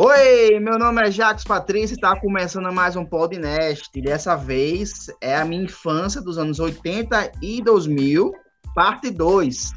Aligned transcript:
Oi, 0.00 0.60
meu 0.60 0.78
nome 0.78 1.02
é 1.02 1.10
Jacques 1.10 1.42
Patrício 1.42 1.94
e 1.94 1.96
está 1.96 2.14
começando 2.20 2.72
mais 2.72 2.94
um 2.94 3.04
podcast. 3.04 4.00
Dessa 4.00 4.36
vez 4.36 5.08
é 5.20 5.34
a 5.34 5.44
minha 5.44 5.64
infância 5.64 6.22
dos 6.22 6.38
anos 6.38 6.60
80 6.60 7.32
e 7.42 7.60
2000, 7.60 8.30
parte 8.76 9.10
2. 9.10 9.72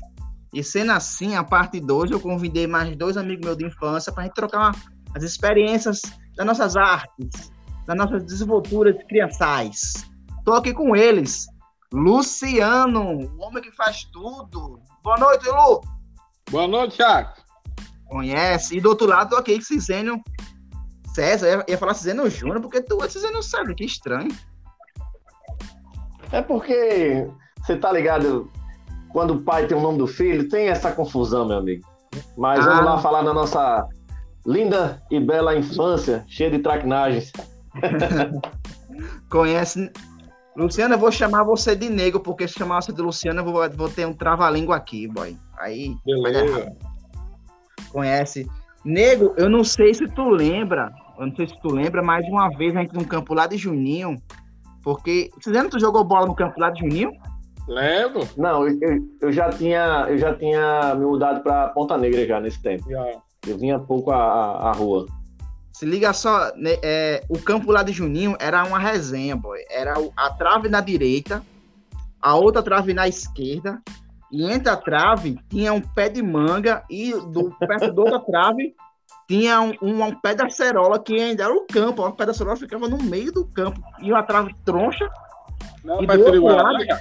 E 0.53 0.63
sendo 0.63 0.91
assim, 0.91 1.35
a 1.35 1.43
parte 1.43 1.79
2, 1.79 2.11
eu 2.11 2.20
convidei 2.20 2.67
mais 2.67 2.95
dois 2.95 3.17
amigos 3.17 3.43
meus 3.43 3.57
de 3.57 3.65
infância 3.65 4.13
para 4.13 4.21
a 4.21 4.25
gente 4.27 4.35
trocar 4.35 4.59
uma, 4.59 4.75
as 5.15 5.23
experiências 5.23 6.03
das 6.35 6.45
nossas 6.45 6.77
artes, 6.77 7.51
das 7.88 7.97
nossas 7.97 8.23
desenvolturas 8.23 8.95
criançais. 9.09 10.07
Estou 10.38 10.53
aqui 10.53 10.71
com 10.71 10.95
eles, 10.95 11.47
Luciano, 11.91 13.27
o 13.27 13.41
homem 13.41 13.63
que 13.63 13.71
faz 13.71 14.03
tudo. 14.13 14.79
Boa 15.03 15.17
noite, 15.17 15.49
Lu. 15.49 15.81
Boa 16.52 16.67
noite, 16.67 16.99
Jacques. 16.99 17.41
Conhece. 18.11 18.77
E 18.77 18.81
do 18.81 18.89
outro 18.89 19.07
lado, 19.07 19.41
com 19.41 19.61
Cisênio 19.61 20.21
César. 21.15 21.47
Eu 21.47 21.59
ia, 21.59 21.65
ia 21.69 21.77
falar 21.77 21.93
Cisênio 21.93 22.29
Júnior, 22.29 22.59
porque 22.59 22.81
tu 22.81 23.02
é 23.02 23.07
Cisênio 23.07 23.41
César. 23.41 23.73
Que 23.73 23.85
estranho. 23.85 24.29
É 26.29 26.41
porque 26.41 27.25
você 27.61 27.77
tá 27.77 27.89
ligado, 27.89 28.52
quando 29.13 29.35
o 29.35 29.41
pai 29.41 29.66
tem 29.66 29.77
o 29.77 29.81
nome 29.81 29.97
do 29.97 30.07
filho, 30.07 30.49
tem 30.49 30.67
essa 30.67 30.91
confusão, 30.91 31.47
meu 31.47 31.57
amigo. 31.57 31.88
Mas 32.38 32.67
ah. 32.67 32.69
vamos 32.69 32.85
lá 32.85 32.97
falar 32.99 33.23
da 33.23 33.33
nossa 33.33 33.88
linda 34.45 35.02
e 35.09 35.17
bela 35.17 35.55
infância, 35.55 36.25
cheia 36.27 36.52
de 36.52 36.59
traquinagens. 36.59 37.31
Conhece. 39.31 39.89
Luciano, 40.57 40.95
eu 40.95 40.99
vou 40.99 41.13
chamar 41.13 41.45
você 41.45 41.77
de 41.77 41.89
negro, 41.89 42.19
porque 42.19 42.45
se 42.45 42.55
chamar 42.55 42.81
você 42.81 42.91
de 42.91 43.02
Luciano, 43.02 43.39
eu 43.39 43.45
vou, 43.45 43.69
vou 43.71 43.89
ter 43.89 44.05
um 44.05 44.13
trava-língua 44.13 44.75
aqui, 44.75 45.07
boy. 45.07 45.38
Aí. 45.57 45.95
Beleza 46.05 46.75
conhece. 47.92 48.47
Nego, 48.84 49.34
eu 49.38 49.50
não 49.50 49.64
sei 49.64 49.94
se 49.94 50.08
tu 50.08 50.30
lembra, 50.30 50.92
eu 51.20 51.28
não 51.28 51.36
sei 51.36 51.47
se 51.47 51.59
tu 51.61 51.70
lembra, 51.70 52.02
mas 52.02 52.28
uma 52.28 52.50
vez 52.50 52.75
a 52.75 52.81
gente 52.81 52.94
num 52.94 53.03
campo 53.03 53.33
lá 53.33 53.45
de 53.45 53.58
Juninho, 53.58 54.16
porque. 54.83 55.30
Você 55.39 55.50
lembra 55.52 55.70
que 55.70 55.78
tu 55.78 55.80
jogou 55.80 56.03
bola 56.03 56.25
no 56.25 56.36
campo 56.36 56.59
lá 56.59 56.72
de 56.72 56.80
Juninho? 56.80 57.11
Lembro. 57.67 58.28
Não, 58.36 58.67
eu, 58.67 58.78
eu, 59.22 59.31
já 59.31 59.50
tinha, 59.50 60.08
eu 60.09 60.17
já 60.17 60.33
tinha 60.33 60.95
me 60.95 61.06
mudado 61.06 61.42
para 61.42 61.70
Ponta 61.70 61.98
Negra 61.98 62.25
já 62.25 62.39
nesse 62.39 62.61
tempo. 62.61 62.89
Já. 62.89 63.06
Eu 63.48 63.58
vinha 63.58 63.80
pouco 63.80 64.11
a, 64.11 64.70
a, 64.70 64.72
rua. 64.72 65.05
Se 65.72 65.86
liga 65.86 66.14
só, 66.14 66.52
né, 66.55 66.78
é, 66.83 67.23
o 67.30 67.39
campo 67.39 67.72
lá 67.72 67.81
de 67.81 67.92
Juninho 67.92 68.36
era 68.39 68.64
uma 68.64 68.78
resenha, 68.78 69.36
boy. 69.36 69.59
Era 69.70 69.94
a 70.16 70.30
trave 70.31 70.70
na 70.70 70.81
direita, 70.81 71.44
a 72.22 72.36
outra 72.36 72.61
trave 72.61 72.94
na 72.94 73.08
esquerda 73.08 73.81
e 74.31 74.43
entre 74.43 74.69
a 74.69 74.77
trave 74.77 75.39
tinha 75.49 75.73
um 75.73 75.81
pé 75.81 76.09
de 76.09 76.21
manga 76.23 76.83
e 76.89 77.11
do 77.11 77.51
perto 77.59 77.91
da 77.91 78.01
outra 78.01 78.19
trave 78.19 78.75
tinha 79.27 79.61
um, 79.61 79.73
um, 79.81 80.03
um, 80.03 80.15
pé 80.15 80.35
da 80.35 80.49
cerola 80.49 80.99
que 80.99 81.15
ainda 81.15 81.43
era 81.43 81.53
o 81.53 81.65
campo. 81.65 82.05
O 82.05 82.11
pé 82.11 82.25
da 82.25 82.33
cerola 82.33 82.57
ficava 82.57 82.89
no 82.89 82.97
meio 82.97 83.31
do 83.31 83.45
campo. 83.45 83.81
E 84.02 84.11
uma 84.11 84.23
trave 84.23 84.53
troncha. 84.65 85.07
Não, 85.85 86.03
e 86.03 86.07
pé 86.07 86.17
de 86.17 86.39
lado... 86.39 86.77
né, 86.79 86.99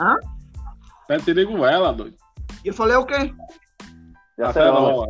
Hã? 0.00 0.16
Pé 1.06 1.18
de 1.18 1.32
liguela, 1.32 1.92
doido. 1.92 2.16
E 2.64 2.68
eu 2.68 2.74
falei 2.74 2.96
o 2.96 3.06
quê? 3.06 3.32
A 4.40 4.52
cerola. 4.52 5.06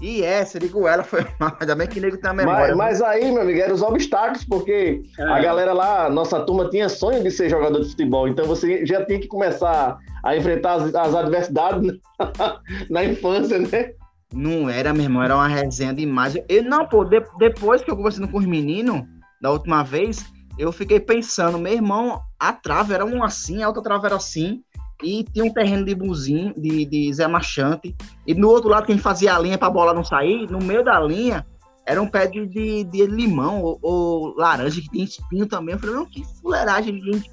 E 0.00 0.22
é, 0.22 0.44
ela 0.88 1.02
foi 1.02 1.26
mal. 1.40 1.56
Ainda 1.58 1.74
bem 1.74 1.88
que 1.88 2.00
nego 2.00 2.16
tem 2.18 2.30
a 2.30 2.34
memória. 2.34 2.74
Mas, 2.76 3.00
mas 3.00 3.02
aí, 3.02 3.32
meu 3.32 3.42
amigo, 3.42 3.58
eram 3.58 3.74
os 3.74 3.82
obstáculos, 3.82 4.44
porque 4.44 5.02
é. 5.18 5.22
a 5.22 5.40
galera 5.40 5.72
lá, 5.72 6.08
nossa 6.08 6.40
turma 6.40 6.70
tinha 6.70 6.88
sonho 6.88 7.22
de 7.22 7.30
ser 7.30 7.48
jogador 7.48 7.80
de 7.80 7.90
futebol. 7.90 8.28
Então 8.28 8.46
você 8.46 8.86
já 8.86 9.04
tinha 9.04 9.18
que 9.18 9.26
começar 9.26 9.98
a 10.24 10.36
enfrentar 10.36 10.74
as, 10.74 10.94
as 10.94 11.14
adversidades 11.14 11.98
na 12.88 13.04
infância, 13.04 13.58
né? 13.58 13.92
Não 14.32 14.68
era, 14.68 14.92
meu 14.92 15.04
irmão, 15.04 15.22
era 15.22 15.34
uma 15.34 15.48
resenha 15.48 15.92
demais. 15.92 16.36
Eu, 16.48 16.62
não, 16.62 16.86
pô, 16.86 17.04
de, 17.04 17.20
depois 17.38 17.82
que 17.82 17.90
eu 17.90 17.96
conversando 17.96 18.28
com 18.28 18.38
os 18.38 18.46
meninos, 18.46 19.02
da 19.40 19.50
última 19.50 19.82
vez, 19.82 20.24
eu 20.58 20.70
fiquei 20.70 21.00
pensando, 21.00 21.58
meu 21.58 21.72
irmão, 21.72 22.20
a 22.38 22.52
trave 22.52 22.94
era 22.94 23.04
um 23.04 23.24
assim, 23.24 23.62
a 23.62 23.68
outra 23.68 23.82
trave 23.82 24.06
era 24.06 24.16
assim 24.16 24.62
e 25.02 25.24
tinha 25.24 25.44
um 25.44 25.52
terreno 25.52 25.84
de 25.84 25.94
buzinho, 25.94 26.52
de, 26.54 26.84
de 26.84 27.12
Zé 27.12 27.26
Machante, 27.26 27.94
e 28.26 28.34
no 28.34 28.48
outro 28.48 28.68
lado, 28.68 28.86
quem 28.86 28.98
fazia 28.98 29.34
a 29.34 29.38
linha 29.38 29.56
para 29.56 29.68
a 29.68 29.70
bola 29.70 29.94
não 29.94 30.04
sair, 30.04 30.50
no 30.50 30.58
meio 30.58 30.84
da 30.84 30.98
linha, 31.00 31.46
era 31.88 32.02
um 32.02 32.06
pé 32.06 32.26
de, 32.26 32.46
de, 32.46 32.84
de 32.84 33.06
limão 33.06 33.62
ou, 33.62 33.78
ou, 33.80 34.34
laranja, 34.36 34.80
que 34.80 34.90
tem 34.90 35.02
espinho 35.02 35.46
também. 35.46 35.74
Eu 35.74 35.78
falei, 35.78 35.94
não, 35.94 36.04
que 36.04 36.22
fuleiragem, 36.40 37.00
gente, 37.00 37.30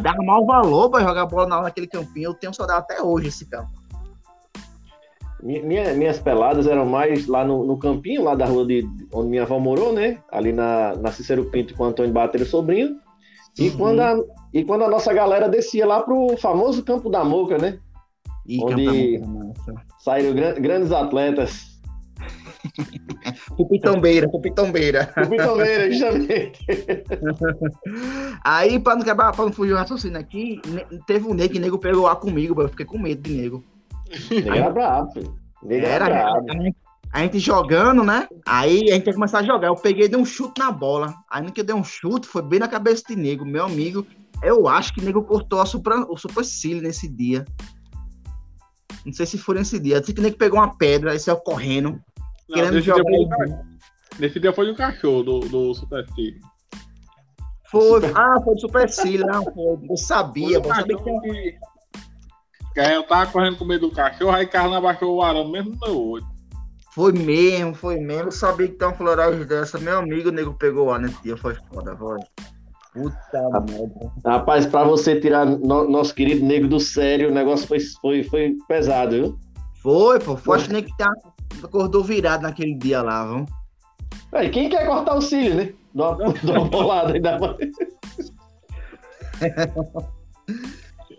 dá 0.00 0.14
mau 0.24 0.46
valor 0.46 0.90
para 0.90 1.04
jogar 1.04 1.26
bola 1.26 1.60
naquele 1.60 1.86
campinho. 1.86 2.30
Eu 2.30 2.34
tenho 2.34 2.54
saudade 2.54 2.80
até 2.80 3.02
hoje 3.02 3.28
esse 3.28 3.46
campo. 3.46 3.70
Minha, 5.42 5.92
minhas 5.92 6.18
peladas 6.18 6.66
eram 6.66 6.86
mais 6.86 7.26
lá 7.26 7.44
no, 7.44 7.64
no, 7.64 7.78
campinho, 7.78 8.24
lá 8.24 8.34
da 8.34 8.46
rua 8.46 8.66
de 8.66 8.88
onde 9.12 9.28
minha 9.28 9.42
avó 9.42 9.58
morou, 9.58 9.92
né? 9.92 10.18
Ali 10.32 10.52
na, 10.52 10.96
na 10.96 11.12
Cicero 11.12 11.44
Pinto 11.44 11.74
com 11.74 11.84
o 11.84 11.86
Antônio 11.86 12.12
Bater, 12.12 12.44
sobrinho. 12.44 12.96
E, 13.56 13.68
uhum. 13.68 13.76
quando 13.76 14.00
a, 14.00 14.16
e 14.52 14.64
quando 14.64 14.84
a 14.84 14.88
nossa 14.88 15.12
galera 15.12 15.48
descia 15.48 15.86
lá 15.86 16.02
pro 16.02 16.36
famoso 16.38 16.82
Campo 16.82 17.10
da 17.10 17.24
Moca, 17.24 17.58
né? 17.58 17.78
E 18.46 18.62
onde 18.64 19.20
saíram 19.98 20.34
gran, 20.34 20.54
grandes 20.54 20.90
atletas. 20.90 21.78
Cupitombeira, 23.56 24.28
Cupitombeira. 24.28 25.06
Cupitombeira, 25.06 25.90
justamente. 25.90 26.66
Aí, 28.42 28.78
pra 28.78 28.96
não 28.96 29.02
quebrar, 29.02 29.32
pra 29.32 29.44
não 29.44 29.52
fugir 29.52 29.72
o 29.72 29.76
raciocínio 29.76 30.18
aqui, 30.18 30.60
teve 31.06 31.26
um 31.26 31.34
nego 31.34 31.52
que 31.52 31.58
nego 31.58 31.78
pegou 31.78 32.04
lá 32.04 32.16
comigo, 32.16 32.60
eu 32.62 32.68
fiquei 32.68 32.86
com 32.86 32.98
medo 32.98 33.22
de 33.22 33.32
nego. 33.32 33.64
Nego 34.30 34.54
era 34.54 34.70
brabo, 34.70 35.12
filho. 35.12 35.34
Nego 35.62 35.86
era, 35.86 36.06
era 36.06 36.22
brabo. 36.22 36.50
A 36.50 36.62
gente, 36.62 36.76
a 37.12 37.20
gente 37.20 37.38
jogando, 37.38 38.02
né? 38.02 38.28
Aí 38.46 38.90
a 38.90 38.94
gente 38.94 39.06
ia 39.06 39.14
começar 39.14 39.40
a 39.40 39.42
jogar. 39.42 39.68
Eu 39.68 39.76
peguei 39.76 40.06
e 40.06 40.08
dei 40.08 40.18
um 40.18 40.24
chute 40.24 40.58
na 40.58 40.70
bola. 40.70 41.14
Aí 41.30 41.42
no 41.42 41.52
que 41.52 41.60
eu 41.60 41.64
dei 41.64 41.74
um 41.74 41.84
chute, 41.84 42.26
foi 42.26 42.42
bem 42.42 42.58
na 42.58 42.68
cabeça 42.68 43.04
de 43.08 43.16
nego. 43.16 43.44
Meu 43.44 43.64
amigo, 43.64 44.06
eu 44.42 44.68
acho 44.68 44.94
que 44.94 45.00
nego 45.00 45.22
cortou 45.24 45.60
a 45.60 45.66
supra, 45.66 46.00
o 46.08 46.16
supercílio 46.16 46.82
nesse 46.82 47.08
dia. 47.08 47.44
Não 49.04 49.12
sei 49.12 49.26
se 49.26 49.38
foi 49.38 49.56
nesse 49.56 49.78
dia. 49.78 50.00
Disse 50.00 50.12
que 50.12 50.20
nego 50.20 50.36
pegou 50.36 50.58
uma 50.58 50.76
pedra 50.76 51.14
e 51.14 51.18
saiu 51.18 51.38
correndo. 51.38 52.00
Não, 52.48 52.54
querendo 52.54 52.80
jogar. 52.80 53.02
Nesse 54.18 54.40
dia 54.40 54.52
foi 54.52 54.70
o 54.70 54.76
cachorro 54.76 55.22
do, 55.22 55.40
do 55.40 55.74
supercílio. 55.74 56.40
Foi, 57.70 58.00
ah, 58.14 58.40
foi 58.42 58.54
do 58.54 58.60
supercílio, 58.60 59.26
não, 59.26 59.44
foi. 59.44 59.78
Eu 59.88 59.96
sabia, 59.96 60.56
eu 60.56 60.64
sabia 60.64 60.96
que... 60.96 61.20
que... 61.20 61.58
Eu 62.80 63.02
tava 63.02 63.30
correndo 63.30 63.56
com 63.56 63.64
medo 63.64 63.88
do 63.88 63.94
cachorro, 63.94 64.30
aí 64.30 64.46
o 64.46 64.50
carro 64.50 64.70
não 64.70 64.76
abaixou 64.76 65.16
o 65.16 65.22
arame 65.22 65.52
mesmo 65.52 65.70
no 65.72 65.78
meu 65.80 66.10
olho. 66.10 66.26
Foi 66.94 67.12
mesmo, 67.12 67.74
foi 67.74 67.96
mesmo. 67.98 68.28
Eu 68.28 68.32
sabia 68.32 68.68
que 68.68 68.74
tem 68.74 68.88
uma 68.88 68.96
floragem 68.96 69.44
dessa. 69.44 69.78
Meu 69.78 69.98
amigo, 69.98 70.30
o 70.30 70.32
nego 70.32 70.54
pegou 70.54 70.86
lá 70.86 70.98
nesse 70.98 71.22
dia. 71.22 71.36
Foi 71.36 71.54
foda, 71.54 71.96
foi. 71.96 72.18
Puta 73.02 73.60
merda. 73.70 74.12
Rapaz, 74.24 74.66
pra 74.66 74.84
você 74.84 75.20
tirar 75.20 75.46
no, 75.46 75.88
nosso 75.88 76.14
querido 76.14 76.44
nego 76.44 76.66
do 76.66 76.80
sério, 76.80 77.30
o 77.30 77.34
negócio 77.34 77.66
foi, 77.66 77.78
foi, 78.00 78.24
foi 78.24 78.56
pesado, 78.66 79.10
viu? 79.12 79.38
Foi, 79.82 80.18
pô. 80.18 80.36
Foi 80.36 80.60
que 80.60 80.72
nem 80.72 80.82
que 80.82 80.96
tá, 80.96 81.12
acordou 81.62 82.02
virado 82.02 82.42
naquele 82.42 82.74
dia 82.74 83.00
lá, 83.02 83.26
viu? 83.26 83.46
Aí, 84.32 84.50
quem 84.50 84.68
quer 84.68 84.86
cortar 84.86 85.14
o 85.14 85.22
cílio, 85.22 85.54
né? 85.54 85.72
Dá 85.94 86.10
uma, 86.10 86.32
dá 86.32 86.52
uma 86.52 86.68
bolada 86.68 87.12
ainda 87.14 87.38
mais. 87.38 87.56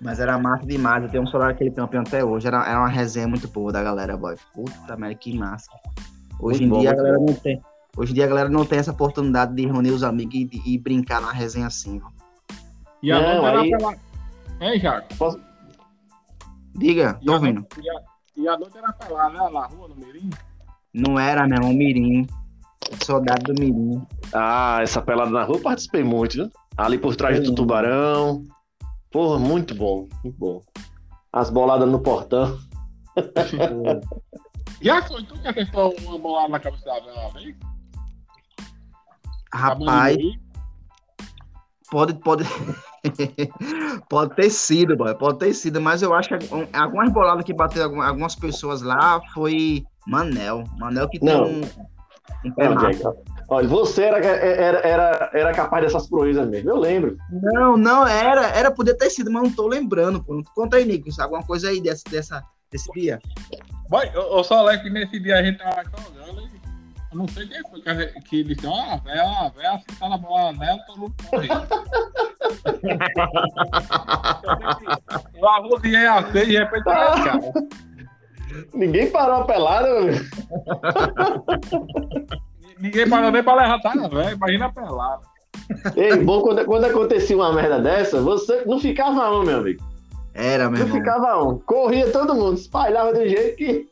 Mas 0.01 0.19
era 0.19 0.37
massa 0.37 0.65
demais. 0.65 1.03
Eu 1.03 1.09
tenho 1.09 1.23
um 1.23 1.27
celular 1.27 1.51
daquele 1.51 1.71
campeão 1.71 2.01
até 2.01 2.23
hoje. 2.23 2.47
Era, 2.47 2.65
era 2.65 2.79
uma 2.79 2.87
resenha 2.87 3.27
muito 3.27 3.47
boa 3.47 3.71
da 3.71 3.83
galera, 3.83 4.15
boy. 4.15 4.35
Puta 4.53 4.95
merda, 4.95 5.15
que 5.15 5.37
massa. 5.37 5.69
Hoje 6.39 6.61
muito 6.61 6.63
em 6.63 6.69
bom, 6.69 6.79
dia 6.79 6.91
a 6.91 6.95
galera 6.95 7.17
não 7.17 7.33
tem. 7.33 7.61
Hoje 7.97 8.11
em 8.11 8.15
dia 8.15 8.25
a 8.25 8.27
galera 8.27 8.49
não 8.49 8.65
tem 8.65 8.79
essa 8.79 8.91
oportunidade 8.91 9.53
de 9.53 9.65
reunir 9.65 9.91
os 9.91 10.03
amigos 10.03 10.35
e, 10.35 10.49
e 10.65 10.77
brincar 10.77 11.21
na 11.21 11.31
resenha 11.31 11.67
assim. 11.67 12.01
E 13.01 13.11
a 13.11 13.19
não, 13.19 13.45
aí... 13.45 13.69
pela... 13.71 13.95
Hein, 14.61 14.79
Jaco? 14.79 15.15
Posso... 15.15 15.39
Diga, 16.75 17.19
tô 17.25 17.33
ouvindo. 17.33 17.65
E 17.81 17.89
a, 17.89 18.01
e 18.37 18.47
a 18.47 18.57
era 18.75 18.93
pra 18.93 19.09
lá, 19.09 19.29
né? 19.29 19.49
Na 19.51 19.65
rua, 19.65 19.87
no 19.89 19.95
Mirim? 19.95 20.29
Não 20.93 21.19
era, 21.19 21.47
não, 21.47 21.71
o 21.71 21.73
Mirim. 21.73 22.27
Soldado 23.03 23.53
do 23.53 23.59
Mirim. 23.59 24.01
Ah, 24.33 24.79
essa 24.81 25.01
pelada 25.01 25.31
na 25.31 25.43
rua 25.43 25.57
eu 25.57 25.61
participei 25.61 26.03
muito, 26.03 26.33
viu? 26.33 26.49
Ali 26.77 26.97
por 26.97 27.15
trás 27.15 27.39
do 27.41 27.53
tubarão. 27.53 28.45
Porra, 29.11 29.39
muito 29.39 29.75
bom, 29.75 30.07
muito 30.23 30.37
bom. 30.37 30.61
As 31.33 31.49
boladas 31.49 31.89
no 31.89 31.99
portão. 31.99 32.57
Já 34.81 35.01
foi 35.01 35.23
tu 35.23 35.37
que 35.41 35.47
acertou 35.47 35.93
uma 36.01 36.17
bolada 36.17 36.49
na 36.49 36.59
cabeça 36.59 36.85
da 36.85 37.27
vez? 37.29 37.55
Rapaz, 39.53 40.17
pode, 41.89 42.13
pode, 42.19 42.43
pode 44.09 44.35
ter 44.35 44.49
sido, 44.49 44.95
boy, 44.95 45.15
pode 45.15 45.39
ter 45.39 45.53
sido, 45.53 45.81
mas 45.81 46.01
eu 46.01 46.13
acho 46.13 46.29
que 46.29 46.49
algumas 46.73 47.11
boladas 47.11 47.43
que 47.43 47.53
bateu 47.53 48.01
algumas 48.01 48.35
pessoas 48.35 48.81
lá 48.81 49.19
foi 49.33 49.83
Manel. 50.07 50.63
Manel 50.77 51.09
que 51.09 51.19
tem 51.19 51.29
Não. 51.29 51.45
um, 51.45 51.61
um 52.45 52.51
pé 52.51 52.69
Não, 52.69 53.15
Olha, 53.51 53.67
você 53.67 54.03
era, 54.03 54.19
era, 54.23 54.79
era, 54.87 55.31
era 55.33 55.51
capaz 55.53 55.83
dessas 55.83 56.07
proezas 56.07 56.47
mesmo, 56.47 56.69
eu 56.69 56.77
lembro. 56.77 57.17
Não, 57.31 57.75
não, 57.75 58.07
era, 58.07 58.47
era 58.49 58.69
poder 58.69 58.93
ter 58.93 59.09
sido, 59.09 59.31
mas 59.31 59.41
não 59.41 59.51
tô 59.51 59.67
lembrando, 59.67 60.23
pô. 60.23 60.39
Conta 60.53 60.77
aí, 60.77 60.85
Nico, 60.85 61.09
alguma 61.19 61.43
coisa 61.43 61.69
aí 61.69 61.81
dessa, 61.81 62.03
dessa, 62.11 62.43
desse 62.71 62.91
dia. 62.91 63.19
Vai, 63.89 64.07
eu, 64.13 64.21
eu 64.21 64.43
só 64.43 64.61
lembro 64.61 64.83
que 64.83 64.89
nesse 64.91 65.19
dia 65.19 65.39
a 65.39 65.43
gente 65.43 65.57
tava 65.57 65.81
jogando 65.83 66.47
Eu 67.11 67.17
não 67.17 67.27
sei 67.27 67.47
quem 67.47 67.61
foi 67.69 67.81
que, 67.81 68.21
que 68.21 68.43
disse, 68.43 68.67
ó, 68.67 68.93
a 68.93 68.97
véia, 68.97 69.23
a 69.23 69.49
véia, 69.49 69.71
assim 69.71 69.99
tá 69.99 70.09
na 70.09 70.17
bola 70.17 70.53
nela, 70.53 70.77
todo 70.85 70.99
mundo 70.99 71.15
corre. 71.29 71.47
Eu 75.35 75.47
arrodiei 75.49 76.05
a 76.05 76.19
e 76.19 76.45
de 76.45 76.57
repente, 76.57 76.83
cara. 76.83 77.39
Ninguém 78.73 79.09
parou 79.11 79.41
a 79.41 79.45
pelada, 79.45 79.87
meu 79.87 79.97
amigo. 79.99 80.25
Ninguém 82.79 83.09
parou 83.09 83.31
nem 83.31 83.43
pra 83.43 83.55
levantar, 83.55 84.09
velho. 84.09 84.35
Imagina 84.35 84.65
a 84.67 84.71
pelada. 84.71 85.21
Ei, 85.95 86.15
bom, 86.17 86.41
quando, 86.41 86.65
quando 86.65 86.85
acontecia 86.85 87.35
uma 87.35 87.53
merda 87.53 87.79
dessa, 87.79 88.21
você 88.21 88.63
não 88.65 88.79
ficava 88.79 89.29
um, 89.31 89.43
meu 89.43 89.57
amigo. 89.59 89.83
Era, 90.33 90.69
meu 90.69 90.79
Não 90.79 90.85
irmão. 90.87 90.97
ficava 90.97 91.43
um. 91.43 91.59
Corria 91.59 92.11
todo 92.11 92.35
mundo, 92.35 92.57
espalhava 92.57 93.13
do 93.13 93.27
jeito 93.27 93.57
que. 93.57 93.87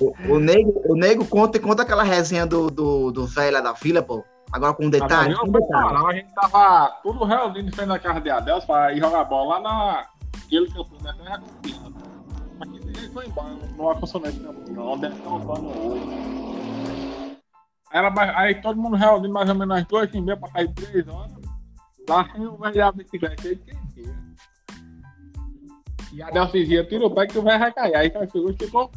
O, 0.00 0.34
o, 0.34 0.38
nego, 0.38 0.82
o 0.86 0.94
nego 0.94 1.26
conta, 1.26 1.58
conta 1.58 1.82
aquela 1.82 2.02
resenha 2.02 2.46
do, 2.46 2.70
do, 2.70 3.10
do 3.10 3.26
velho 3.26 3.54
lá 3.54 3.60
da 3.60 3.72
vila, 3.72 4.02
pô. 4.02 4.24
Agora 4.52 4.74
com 4.74 4.86
um 4.86 4.90
detalhe. 4.90 5.34
Com 5.34 5.48
um 5.48 5.52
detalhe. 5.52 5.88
parar, 5.88 6.06
a 6.06 6.14
gente 6.14 6.34
tava 6.34 6.88
tudo 7.02 7.24
reunido 7.24 7.68
em 7.68 7.72
frente 7.72 7.88
da 7.88 7.98
casa 7.98 8.20
de 8.20 8.30
Adelso 8.30 8.66
pra 8.66 8.92
ir 8.92 9.00
jogar 9.00 9.24
bola 9.24 9.58
lá 9.58 10.04
naquele 10.34 10.70
campo, 10.70 11.02
né? 11.02 11.14
Terra 11.18 11.38
Campeã. 11.40 11.92
Aqui 12.60 12.78
a 12.78 13.00
gente 13.00 13.12
foi 13.12 13.26
embora, 13.26 13.48
não 13.76 13.90
é 13.90 13.94
funcionante 13.96 14.38
não, 14.40 14.92
onde 14.92 15.06
é 15.06 15.10
que 15.10 15.20
tá 15.20 15.30
o 15.30 15.40
pano 15.40 15.90
hoje. 15.90 16.04
Era, 17.92 18.38
aí 18.38 18.54
todo 18.60 18.80
mundo 18.80 18.96
reunido 18.96 19.32
mais 19.32 19.48
ou 19.48 19.54
menos 19.54 19.78
às 19.78 19.84
duas 19.86 20.12
e 20.14 20.20
meia 20.20 20.36
pra 20.36 20.50
sair 20.50 20.68
três 20.74 21.08
horas. 21.08 21.32
Lá 22.08 22.28
sem 22.32 22.46
o 22.46 22.56
velho 22.56 22.74
da 22.74 22.92
bicicleta, 22.92 23.48
aí 23.48 23.56
quem. 23.56 23.81
E 26.12 26.22
a 26.22 26.30
dizia, 26.44 26.84
tira 26.84 27.06
o 27.06 27.10
pé 27.10 27.26
que 27.26 27.40
velho 27.40 27.58
vai 27.58 27.72
cair. 27.72 27.94
Aí 27.94 28.10
cara 28.10 28.28
chegou 28.30 28.50
e 28.50 28.56
ficou. 28.56 28.90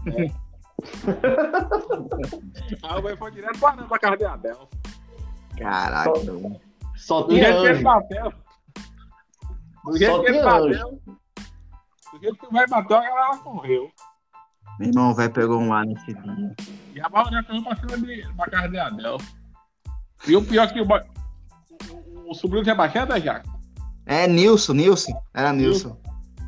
Aí 2.84 3.00
o 3.00 3.02
velho 3.02 3.18
foi 3.18 3.32
direto 3.32 3.60
pra 3.60 3.72
dentro 3.72 3.88
da 3.88 4.00
casa 4.00 4.18
de 4.18 4.26
Adelso. 4.26 4.68
Caraca. 5.58 6.12
Só 6.98 7.30
jeito 7.30 7.62
que 7.62 7.68
ele 7.68 7.72
anjo. 7.72 7.84
bateu. 7.84 8.34
Do 9.86 9.98
jeito 9.98 10.12
Só 10.12 10.22
que 10.22 10.28
ele 10.30 10.44
bateu. 10.44 11.02
Do 12.12 12.20
jeito 12.22 12.38
que 12.38 12.46
o 12.46 12.52
velho 12.52 12.70
bateu, 12.70 12.98
a 12.98 13.02
galera 13.02 13.38
correu. 13.38 13.90
Meu 14.78 14.90
irmão, 14.90 15.12
o 15.12 15.16
velho 15.16 15.32
pegou 15.32 15.58
um 15.58 15.74
ar 15.74 15.86
nesse 15.86 16.14
dia. 16.14 16.56
E 16.94 17.00
a 17.00 17.08
maioria 17.08 17.44
correu 17.44 17.64
pra 17.64 17.76
cima 17.78 17.98
de, 17.98 18.28
pra 18.36 18.50
casa 18.50 18.68
de 18.68 18.78
Adel. 18.78 19.18
E 20.28 20.36
o 20.36 20.46
pior 20.46 20.68
é 20.68 20.74
que 20.74 20.82
o, 20.82 20.86
o, 20.86 22.28
o, 22.28 22.32
o 22.32 22.34
sobrinho 22.34 22.64
do 22.64 22.70
Sebastião 22.70 23.06
é 23.06 23.22
Jaco. 23.22 23.56
É, 24.06 24.28
Nilson, 24.28 24.74
Nilson. 24.74 25.14
Era 25.34 25.54
Nilson. 25.54 25.98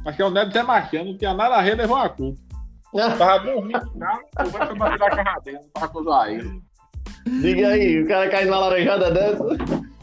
Mas 0.06 0.16
que 0.16 0.22
é 0.22 0.26
o 0.26 0.30
neto 0.30 0.50
do 0.50 0.54
Sebastião, 0.54 1.06
não 1.06 1.18
tinha 1.18 1.34
nada 1.34 1.56
a 1.58 1.62
ver, 1.62 1.76
levou 1.76 1.98
a 1.98 2.10
culpa. 2.10 2.40
Tava 3.18 3.40
dormindo 3.40 3.86
no 3.86 4.00
carro, 4.00 4.22
o 4.40 4.50
velho 4.50 4.68
foi 4.68 4.78
bater 4.78 5.00
na 5.00 5.24
casa 5.24 5.40
dele, 5.42 5.58
não 5.58 5.70
tava 5.70 5.88
com 5.90 6.00
o 6.00 6.04
Zaire. 6.04 6.62
Diga 7.42 7.68
aí, 7.68 8.02
o 8.04 8.08
cara 8.08 8.30
cai 8.30 8.46
numa 8.46 8.60
laranjada 8.60 9.12
dessa. 9.12 9.44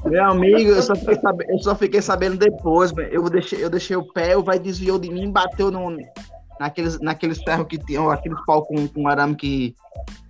Meu 0.05 0.25
amigo, 0.25 0.71
eu 0.71 0.83
só 0.83 0.95
fiquei, 0.95 1.19
sabe- 1.19 1.47
eu 1.49 1.59
só 1.59 1.75
fiquei 1.75 2.03
sabendo 2.03 2.37
depois, 2.37 2.93
velho. 2.93 3.11
eu 3.13 3.31
deixei, 3.31 3.65
eu 3.65 3.71
deixei 3.71 3.97
o 3.97 4.07
pé, 4.13 4.37
o 4.37 4.43
vai 4.43 4.59
desviou 4.59 4.99
de 4.99 5.11
mim, 5.11 5.33
bateu 5.33 5.71
no, 5.71 5.97
naqueles, 6.61 7.01
naqueles 7.01 7.43
ferros 7.43 7.67
que 7.67 7.79
tinham, 7.79 8.11
aqueles 8.11 8.39
pau 8.45 8.63
com, 8.67 8.87
com 8.87 9.09
arame 9.09 9.35
que, 9.35 9.75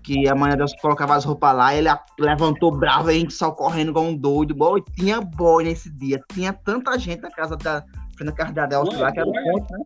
que 0.04 0.28
a 0.28 0.34
mãe 0.34 0.56
Deus 0.56 0.72
colocava 0.80 1.16
as 1.16 1.24
roupas 1.24 1.56
lá, 1.56 1.74
ele 1.74 1.88
levantou 2.20 2.70
bravo, 2.70 3.10
e 3.10 3.16
a 3.16 3.18
gente 3.18 3.34
só 3.34 3.50
correndo 3.50 3.90
igual 3.90 4.04
um 4.04 4.16
doido. 4.16 4.54
Boy, 4.54 4.82
tinha 4.94 5.20
boy 5.20 5.64
nesse 5.64 5.90
dia, 5.90 6.20
tinha 6.32 6.52
tanta 6.52 6.96
gente 6.96 7.20
na 7.22 7.30
casa 7.30 7.56
da, 7.56 7.84
da 8.52 8.64
Adelso 8.64 8.98
lá, 8.98 9.12
que 9.12 9.20
era 9.20 9.28
o 9.28 9.32
ponto, 9.32 9.72
né? 9.72 9.84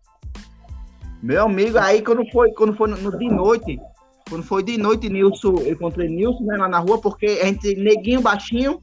Meu 1.22 1.44
amigo, 1.46 1.78
aí 1.78 2.02
quando 2.02 2.24
foi, 2.30 2.52
quando 2.52 2.74
foi 2.76 2.88
no, 2.88 2.96
no- 2.96 3.18
de 3.18 3.28
noite, 3.28 3.80
quando 4.28 4.44
foi 4.44 4.62
de 4.62 4.78
noite, 4.78 5.08
Nilson, 5.08 5.56
eu 5.62 5.72
encontrei 5.72 6.08
Nilson 6.08 6.44
né, 6.44 6.56
lá 6.56 6.68
na 6.68 6.78
rua, 6.78 7.00
porque 7.00 7.40
a 7.42 7.46
gente, 7.46 7.74
neguinho, 7.74 8.20
baixinho, 8.20 8.80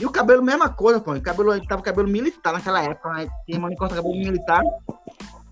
e 0.00 0.06
o 0.06 0.10
cabelo, 0.10 0.42
mesma 0.42 0.68
coisa, 0.68 1.00
pô. 1.00 1.12
O 1.12 1.20
cabelo, 1.20 1.52
ele 1.52 1.66
tava 1.66 1.82
com 1.82 1.86
cabelo 1.86 2.08
militar 2.08 2.52
naquela 2.52 2.82
época, 2.82 3.12
né? 3.12 3.28
Tinha 3.44 3.58
mano 3.58 3.76
corta 3.76 3.96
cabelo 3.96 4.14
militar. 4.14 4.62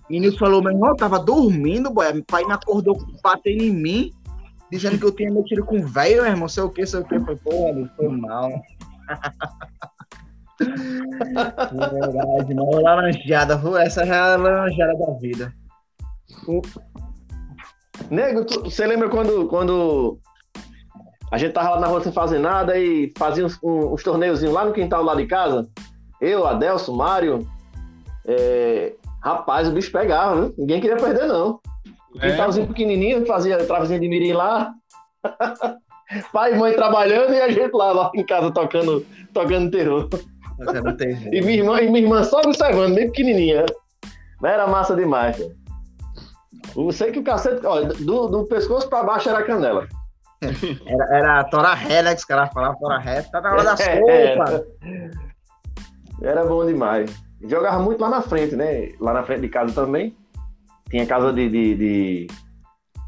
E 0.09 0.21
Nilson 0.21 0.39
falou, 0.39 0.63
meu 0.63 0.71
irmão, 0.73 0.91
eu 0.91 0.97
tava 0.97 1.19
dormindo, 1.19 1.91
boy. 1.91 2.13
Meu 2.13 2.25
pai 2.25 2.45
me 2.45 2.53
acordou 2.53 2.97
batendo 3.23 3.63
em 3.65 3.73
mim, 3.73 4.13
dizendo 4.71 4.99
que 4.99 5.05
eu 5.05 5.11
tinha 5.11 5.33
metido 5.33 5.65
com 5.65 5.85
velho, 5.85 6.23
meu 6.23 6.31
irmão, 6.31 6.49
sei 6.49 6.63
o 6.63 6.71
que, 6.71 6.87
sei 6.87 7.01
o 7.01 7.05
que. 7.05 7.19
Foi, 7.19 7.35
Nilson, 7.73 7.91
foi 7.97 8.09
mal. 8.09 8.49
É 10.61 11.89
verdade, 11.91 12.55
não, 12.55 12.71
laranjada, 12.71 13.61
essa 13.83 14.03
é 14.03 14.11
a 14.19 14.37
laranjada 14.37 14.95
da 14.99 15.13
vida. 15.19 15.53
Nego, 18.11 18.45
tu- 18.45 18.65
você 18.65 18.87
lembra 18.87 19.09
quando, 19.09 19.47
quando 19.49 20.19
a 21.31 21.39
gente 21.39 21.53
tava 21.53 21.71
lá 21.71 21.81
na 21.81 21.87
rua 21.89 22.01
sem 22.03 22.13
fazer 22.13 22.39
nada 22.39 22.79
e 22.79 23.13
fazia 23.19 23.45
uns, 23.45 23.59
um- 23.63 23.93
uns 23.93 24.03
torneiozinhos 24.03 24.55
lá 24.55 24.65
no 24.65 24.73
quintal 24.73 25.03
lá 25.03 25.15
de 25.15 25.27
casa? 25.27 25.69
Eu, 26.21 26.47
Adelso, 26.47 26.95
Mário. 26.95 27.47
é, 28.27 28.95
Rapaz, 29.23 29.67
o 29.69 29.73
bicho 29.73 29.91
pegava, 29.91 30.41
viu? 30.41 30.55
Ninguém 30.57 30.81
queria 30.81 30.97
perder, 30.97 31.27
não. 31.27 31.59
É, 32.21 32.31
Quintalzinho 32.31 32.67
pequenininho, 32.69 33.27
fazia 33.27 33.59
travazinha 33.67 33.99
de 33.99 34.09
mirim 34.09 34.33
lá. 34.33 34.73
Pai 36.33 36.55
e 36.55 36.57
mãe 36.57 36.73
trabalhando 36.75 37.35
e 37.35 37.41
a 37.41 37.49
gente 37.51 37.73
lá, 37.75 37.91
lá 37.91 38.11
em 38.15 38.25
casa 38.25 38.53
tocando, 38.53 39.05
tocando 39.35 39.69
terror. 39.71 40.09
Você 40.59 40.81
não 40.81 40.97
tem 40.97 41.17
jeito. 41.17 41.35
E 41.35 41.41
minha 41.43 41.59
irmã, 41.59 41.81
e 41.81 41.89
minha 41.89 42.05
irmã 42.05 42.25
só 42.25 42.41
observando, 42.41 42.95
bem 42.95 43.07
pequenininha. 43.07 43.67
Mas 44.41 44.53
era 44.53 44.67
massa 44.67 44.95
demais. 44.95 45.37
cara. 45.37 45.57
Eu 46.77 46.93
sei 46.93 47.11
que 47.11 47.19
o 47.19 47.25
cacete, 47.25 47.65
ó, 47.65 47.81
do, 47.83 48.29
do 48.29 48.45
pescoço 48.45 48.89
pra 48.89 49.03
baixo 49.03 49.29
era 49.29 49.39
a 49.39 49.45
canela. 49.45 49.87
Era, 50.87 51.17
era 51.17 51.45
tora 51.45 51.75
né? 51.75 52.11
Que 52.11 52.19
os 52.19 52.25
caras 52.27 52.53
falavam 52.53 52.79
tora 52.79 52.99
ré. 52.99 53.23
Tá 53.23 53.41
na 53.41 53.53
hora 53.53 53.65
da 53.65 53.73
É, 53.83 54.37
sopa. 54.37 54.67
Era 56.21 56.45
bom 56.45 56.67
demais. 56.67 57.11
Jogava 57.43 57.79
muito 57.83 58.01
lá 58.01 58.11
na 58.11 58.21
frente, 58.21 58.55
né? 58.55 58.93
Lá 59.01 59.15
na 59.15 59.23
frente 59.23 59.41
de 59.41 59.49
casa 59.49 59.73
também. 59.75 60.15
Tinha 60.91 61.07
casa 61.07 61.33
de, 61.33 61.49
de, 61.49 61.75
de, 61.75 62.27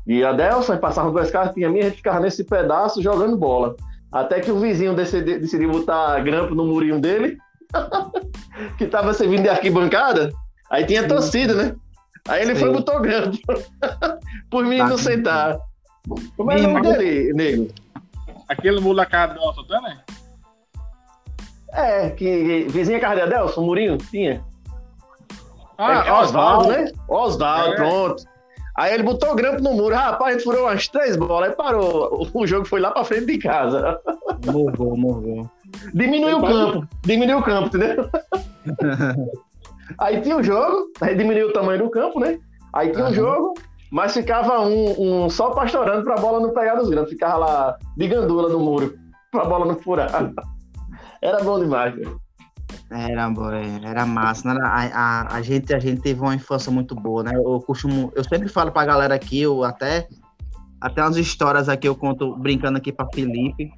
de 0.06 0.24
Adelson, 0.24 0.72
aí 0.72 0.78
passavam 0.78 1.12
duas 1.12 1.30
casas, 1.30 1.52
tinha 1.54 1.68
a 1.68 1.70
minha, 1.70 1.84
a 1.84 1.88
gente 1.88 1.98
ficava 1.98 2.18
nesse 2.18 2.42
pedaço 2.44 3.02
jogando 3.02 3.36
bola. 3.36 3.76
Até 4.10 4.40
que 4.40 4.50
o 4.50 4.58
vizinho 4.58 4.94
decidi- 4.94 5.38
decidiu 5.38 5.70
botar 5.70 6.19
grampo 6.20 6.55
no 6.55 6.64
murinho 6.66 7.00
dele, 7.00 7.37
que 8.78 8.87
tava 8.87 9.12
servindo 9.12 9.43
de 9.43 9.49
arquibancada. 9.49 10.32
Aí 10.70 10.84
tinha 10.87 11.06
torcida, 11.06 11.55
né? 11.55 11.76
Aí 12.26 12.43
ele 12.43 12.55
Sim. 12.55 12.60
foi 12.60 12.70
e 12.70 12.72
botou 12.72 13.00
grampo. 13.00 13.38
Por 14.50 14.65
mim 14.65 14.79
não 14.79 14.96
Tá. 14.96 14.98
sentar. 14.98 15.58
Como 16.36 16.50
é 16.53 16.56
o 16.56 16.62
nome 16.62 16.81
dele, 16.81 17.32
nego? 17.34 17.69
Aquele 18.48 18.81
casa 19.06 19.34
do 19.34 19.41
nosso, 19.41 19.65
tá, 19.67 19.81
né? 19.82 19.98
É, 21.72 22.10
que 22.10 22.67
vizinha 22.70 22.98
casa 22.98 23.17
de 23.17 23.20
Adelson, 23.22 23.60
o 23.60 23.65
murinho? 23.67 23.98
Tinha. 23.98 24.43
Ah, 25.77 26.05
é, 26.06 26.12
Osvaldo, 26.12 26.69
né? 26.69 26.91
Osvaldo, 27.06 27.72
É. 27.74 27.77
pronto. 27.77 28.24
Aí 28.79 28.94
ele 28.94 29.03
botou 29.03 29.32
o 29.32 29.35
grampo 29.35 29.61
no 29.61 29.75
muro. 29.75 29.93
Rapaz, 29.93 30.29
a 30.29 30.32
gente 30.39 30.44
furou 30.44 30.63
umas 30.63 30.87
três 30.87 31.17
bolas, 31.17 31.51
aí 31.51 31.56
parou. 31.56 32.31
O 32.32 32.47
jogo 32.47 32.65
foi 32.65 32.79
lá 32.79 32.93
pra 32.93 33.03
frente 33.03 33.27
de 33.27 33.39
casa. 33.39 33.99
Morgou, 34.47 34.97
morgou. 34.97 35.51
Diminuiu 35.93 36.39
o 36.39 36.47
campo. 36.47 36.89
Diminuiu 37.03 37.39
o 37.39 37.43
campo, 37.43 37.77
entendeu? 37.77 38.08
aí 39.99 40.20
tinha 40.20 40.37
o 40.37 40.44
jogo, 40.44 40.93
aí 41.01 41.17
diminuiu 41.17 41.49
o 41.49 41.53
tamanho 41.53 41.82
do 41.82 41.91
campo, 41.91 42.20
né? 42.20 42.39
Aí 42.73 42.93
tinha 42.93 43.06
o 43.06 43.08
Aham. 43.08 43.15
jogo, 43.15 43.55
mas 43.91 44.15
ficava 44.15 44.61
um, 44.61 45.25
um 45.25 45.29
só 45.29 45.51
pastorando 45.51 46.05
pra 46.05 46.15
bola 46.15 46.39
não 46.39 46.55
pegar 46.55 46.77
nos 46.77 46.89
grampos. 46.89 47.11
Ficava 47.11 47.37
lá 47.37 47.79
de 47.97 48.06
gandula 48.06 48.49
no 48.49 48.61
muro, 48.61 48.94
pra 49.32 49.44
bola 49.44 49.67
não 49.67 49.75
furar. 49.75 50.08
Era 51.20 51.43
bom 51.43 51.58
demais, 51.58 51.97
velho. 51.97 52.20
Era, 52.90 53.28
boy, 53.28 53.54
era 53.84 54.06
massa. 54.06 54.54
né? 54.54 54.60
A, 54.62 54.82
a, 54.86 55.36
a, 55.36 55.42
gente, 55.42 55.74
a 55.74 55.78
gente 55.78 56.00
teve 56.00 56.20
uma 56.20 56.34
infância 56.34 56.72
muito 56.72 56.94
boa, 56.94 57.22
né? 57.22 57.32
Eu 57.34 57.60
costumo, 57.60 58.10
eu 58.16 58.24
sempre 58.24 58.48
falo 58.48 58.72
pra 58.72 58.86
galera 58.86 59.14
aqui, 59.14 59.40
eu 59.42 59.62
até, 59.62 60.08
até 60.80 61.02
umas 61.02 61.16
histórias 61.18 61.68
aqui 61.68 61.86
eu 61.86 61.94
conto 61.94 62.34
brincando 62.36 62.78
aqui 62.78 62.90
pra 62.90 63.06
Felipe, 63.12 63.70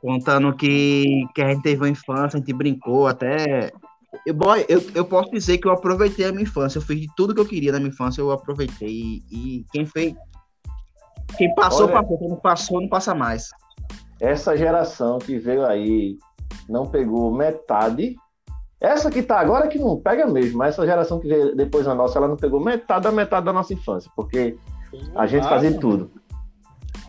contando 0.00 0.54
que, 0.56 1.26
que 1.34 1.42
a 1.42 1.48
gente 1.48 1.62
teve 1.62 1.82
uma 1.82 1.90
infância, 1.90 2.36
a 2.36 2.40
gente 2.40 2.52
brincou 2.54 3.06
até. 3.06 3.70
Eu, 4.26 4.32
boy, 4.34 4.64
eu, 4.68 4.82
eu 4.94 5.04
posso 5.04 5.30
dizer 5.30 5.58
que 5.58 5.68
eu 5.68 5.72
aproveitei 5.72 6.24
a 6.24 6.30
minha 6.32 6.42
infância, 6.44 6.78
eu 6.78 6.82
fiz 6.82 6.98
de 7.00 7.08
tudo 7.14 7.34
que 7.34 7.40
eu 7.40 7.46
queria 7.46 7.70
na 7.72 7.78
minha 7.78 7.90
infância, 7.90 8.20
eu 8.22 8.32
aproveitei. 8.32 8.88
E, 8.88 9.22
e 9.30 9.66
quem 9.72 9.84
fez. 9.84 10.14
Quem 11.36 11.54
passou, 11.54 11.84
Olha- 11.84 12.00
passou, 12.00 12.18
quem 12.18 12.28
não 12.28 12.36
passou, 12.36 12.80
não 12.80 12.88
passa 12.88 13.14
mais. 13.14 13.50
essa 14.20 14.56
geração 14.56 15.18
que 15.18 15.38
veio 15.38 15.64
aí 15.64 16.18
não 16.70 16.86
pegou 16.86 17.32
metade. 17.32 18.16
Essa 18.80 19.10
que 19.10 19.22
tá 19.22 19.38
agora 19.38 19.68
que 19.68 19.78
não 19.78 20.00
pega 20.00 20.26
mesmo, 20.26 20.56
mas 20.58 20.70
essa 20.74 20.86
geração 20.86 21.20
que 21.20 21.28
veio 21.28 21.54
depois 21.54 21.84
da 21.84 21.94
nossa, 21.94 22.18
ela 22.18 22.28
não 22.28 22.36
pegou 22.36 22.58
metade 22.64 23.04
da 23.04 23.12
metade 23.12 23.44
da 23.44 23.52
nossa 23.52 23.74
infância, 23.74 24.10
porque 24.16 24.56
a 25.14 25.26
gente 25.26 25.46
fazia 25.46 25.78
tudo. 25.78 26.10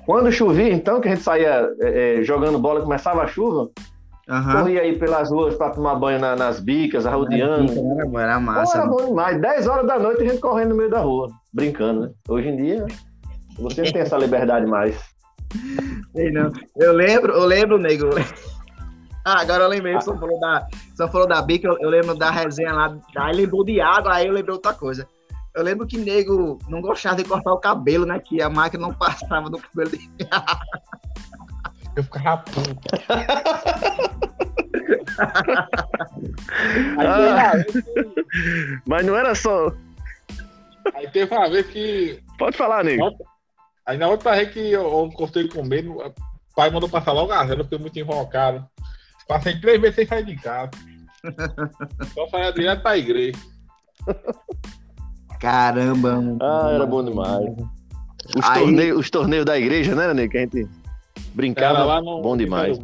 Quando 0.05 0.31
chovia, 0.31 0.73
então, 0.73 0.99
que 0.99 1.07
a 1.07 1.11
gente 1.11 1.23
saía 1.23 1.69
é, 1.79 2.19
é, 2.19 2.23
jogando 2.23 2.59
bola 2.59 2.79
e 2.79 2.83
começava 2.83 3.21
a 3.21 3.27
chuva, 3.27 3.69
Aham. 4.27 4.59
corria 4.59 4.81
aí 4.81 4.97
pelas 4.97 5.31
ruas 5.31 5.55
para 5.55 5.69
tomar 5.69 5.95
banho 5.95 6.19
na- 6.19 6.35
nas 6.35 6.59
bicas, 6.59 7.05
arrodeando. 7.05 7.71
Era, 7.71 8.21
era 8.23 8.39
massa. 8.39 8.79
era 8.79 8.87
bom 8.87 9.05
demais. 9.05 9.39
10 9.39 9.67
horas 9.67 9.87
da 9.87 9.97
noite 9.99 10.23
a 10.23 10.27
gente 10.27 10.41
correndo 10.41 10.69
no 10.71 10.75
meio 10.75 10.89
da 10.89 10.99
rua, 10.99 11.29
brincando, 11.53 12.01
né? 12.01 12.09
Hoje 12.27 12.49
em 12.49 12.57
dia, 12.57 12.85
você 13.59 13.83
não 13.83 13.91
tem 13.91 14.01
essa 14.01 14.17
liberdade 14.17 14.65
mais. 14.65 14.99
Sei 16.13 16.31
não. 16.31 16.49
Eu 16.77 16.93
lembro, 16.93 17.31
eu 17.33 17.45
lembro, 17.45 17.77
nego. 17.77 18.09
Agora 19.23 19.63
eu 19.63 19.69
lembrei, 19.69 19.99
só 20.01 20.15
falou 20.17 20.39
da, 20.39 20.67
só 20.95 21.07
falou 21.07 21.27
da 21.27 21.41
bica, 21.41 21.67
eu, 21.67 21.77
eu 21.79 21.89
lembro 21.89 22.15
da 22.15 22.29
resenha 22.31 22.73
lá, 22.73 22.97
aí 23.17 23.35
lembrou 23.35 23.63
de 23.63 23.79
água, 23.81 24.13
aí 24.15 24.27
eu 24.27 24.33
lembrei 24.33 24.53
outra 24.53 24.73
coisa. 24.73 25.07
Eu 25.53 25.63
lembro 25.63 25.85
que 25.85 25.97
nego 25.97 26.57
não 26.69 26.81
gostava 26.81 27.17
de 27.17 27.25
cortar 27.25 27.51
o 27.53 27.59
cabelo, 27.59 28.05
né? 28.05 28.19
Que 28.19 28.41
a 28.41 28.49
máquina 28.49 28.87
não 28.87 28.93
passava 28.93 29.49
no 29.49 29.59
cabelo 29.59 29.89
dele. 29.91 30.09
Eu 31.93 32.03
ficava 32.05 32.37
puto. 32.43 32.79
Aí 36.97 37.07
teve 37.07 37.27
uma 37.27 37.51
vez 37.51 37.65
que- 37.65 38.81
Mas 38.87 39.05
não 39.05 39.15
era 39.15 39.35
só. 39.35 39.73
Aí 40.95 41.07
teve 41.09 41.33
uma 41.35 41.49
vez 41.49 41.65
que. 41.67 42.23
Pode 42.37 42.57
falar, 42.57 42.83
nego. 42.83 43.11
Aí 43.85 43.97
na 43.97 44.07
outra 44.07 44.35
vez 44.35 44.51
que 44.51 44.71
eu, 44.71 44.83
eu 44.83 45.11
cortei 45.11 45.47
com 45.47 45.63
medo, 45.63 45.97
o 45.99 46.13
pai 46.55 46.69
mandou 46.69 46.87
passar 46.89 47.11
logo 47.11 47.31
a 47.31 47.43
vela, 47.43 47.61
eu 47.61 47.63
fiquei 47.65 47.79
muito 47.79 47.99
invocado. 47.99 48.65
Passei 49.27 49.59
três 49.59 49.79
vezes 49.79 49.95
sem 49.95 50.05
sair 50.07 50.25
de 50.25 50.35
casa. 50.35 50.71
Só 52.13 52.27
saía 52.27 52.51
direto 52.51 52.81
pra 52.81 52.97
igreja. 52.97 53.39
Caramba, 55.39 56.15
mano. 56.15 56.37
Ah, 56.41 56.71
era 56.73 56.85
bom 56.85 57.03
demais. 57.03 57.45
Os, 58.37 58.49
Aí- 58.49 58.61
torneios, 58.61 58.99
os 58.99 59.09
torneios 59.09 59.45
da 59.45 59.57
igreja, 59.57 59.95
né, 59.95 60.13
nego? 60.13 60.31
Que 60.31 60.37
a 60.37 60.41
gente 60.41 60.67
brincava. 61.33 61.77
Era 61.79 61.85
lá 61.85 62.01
no. 62.01 62.21
bom 62.21 62.37
demais. 62.37 62.79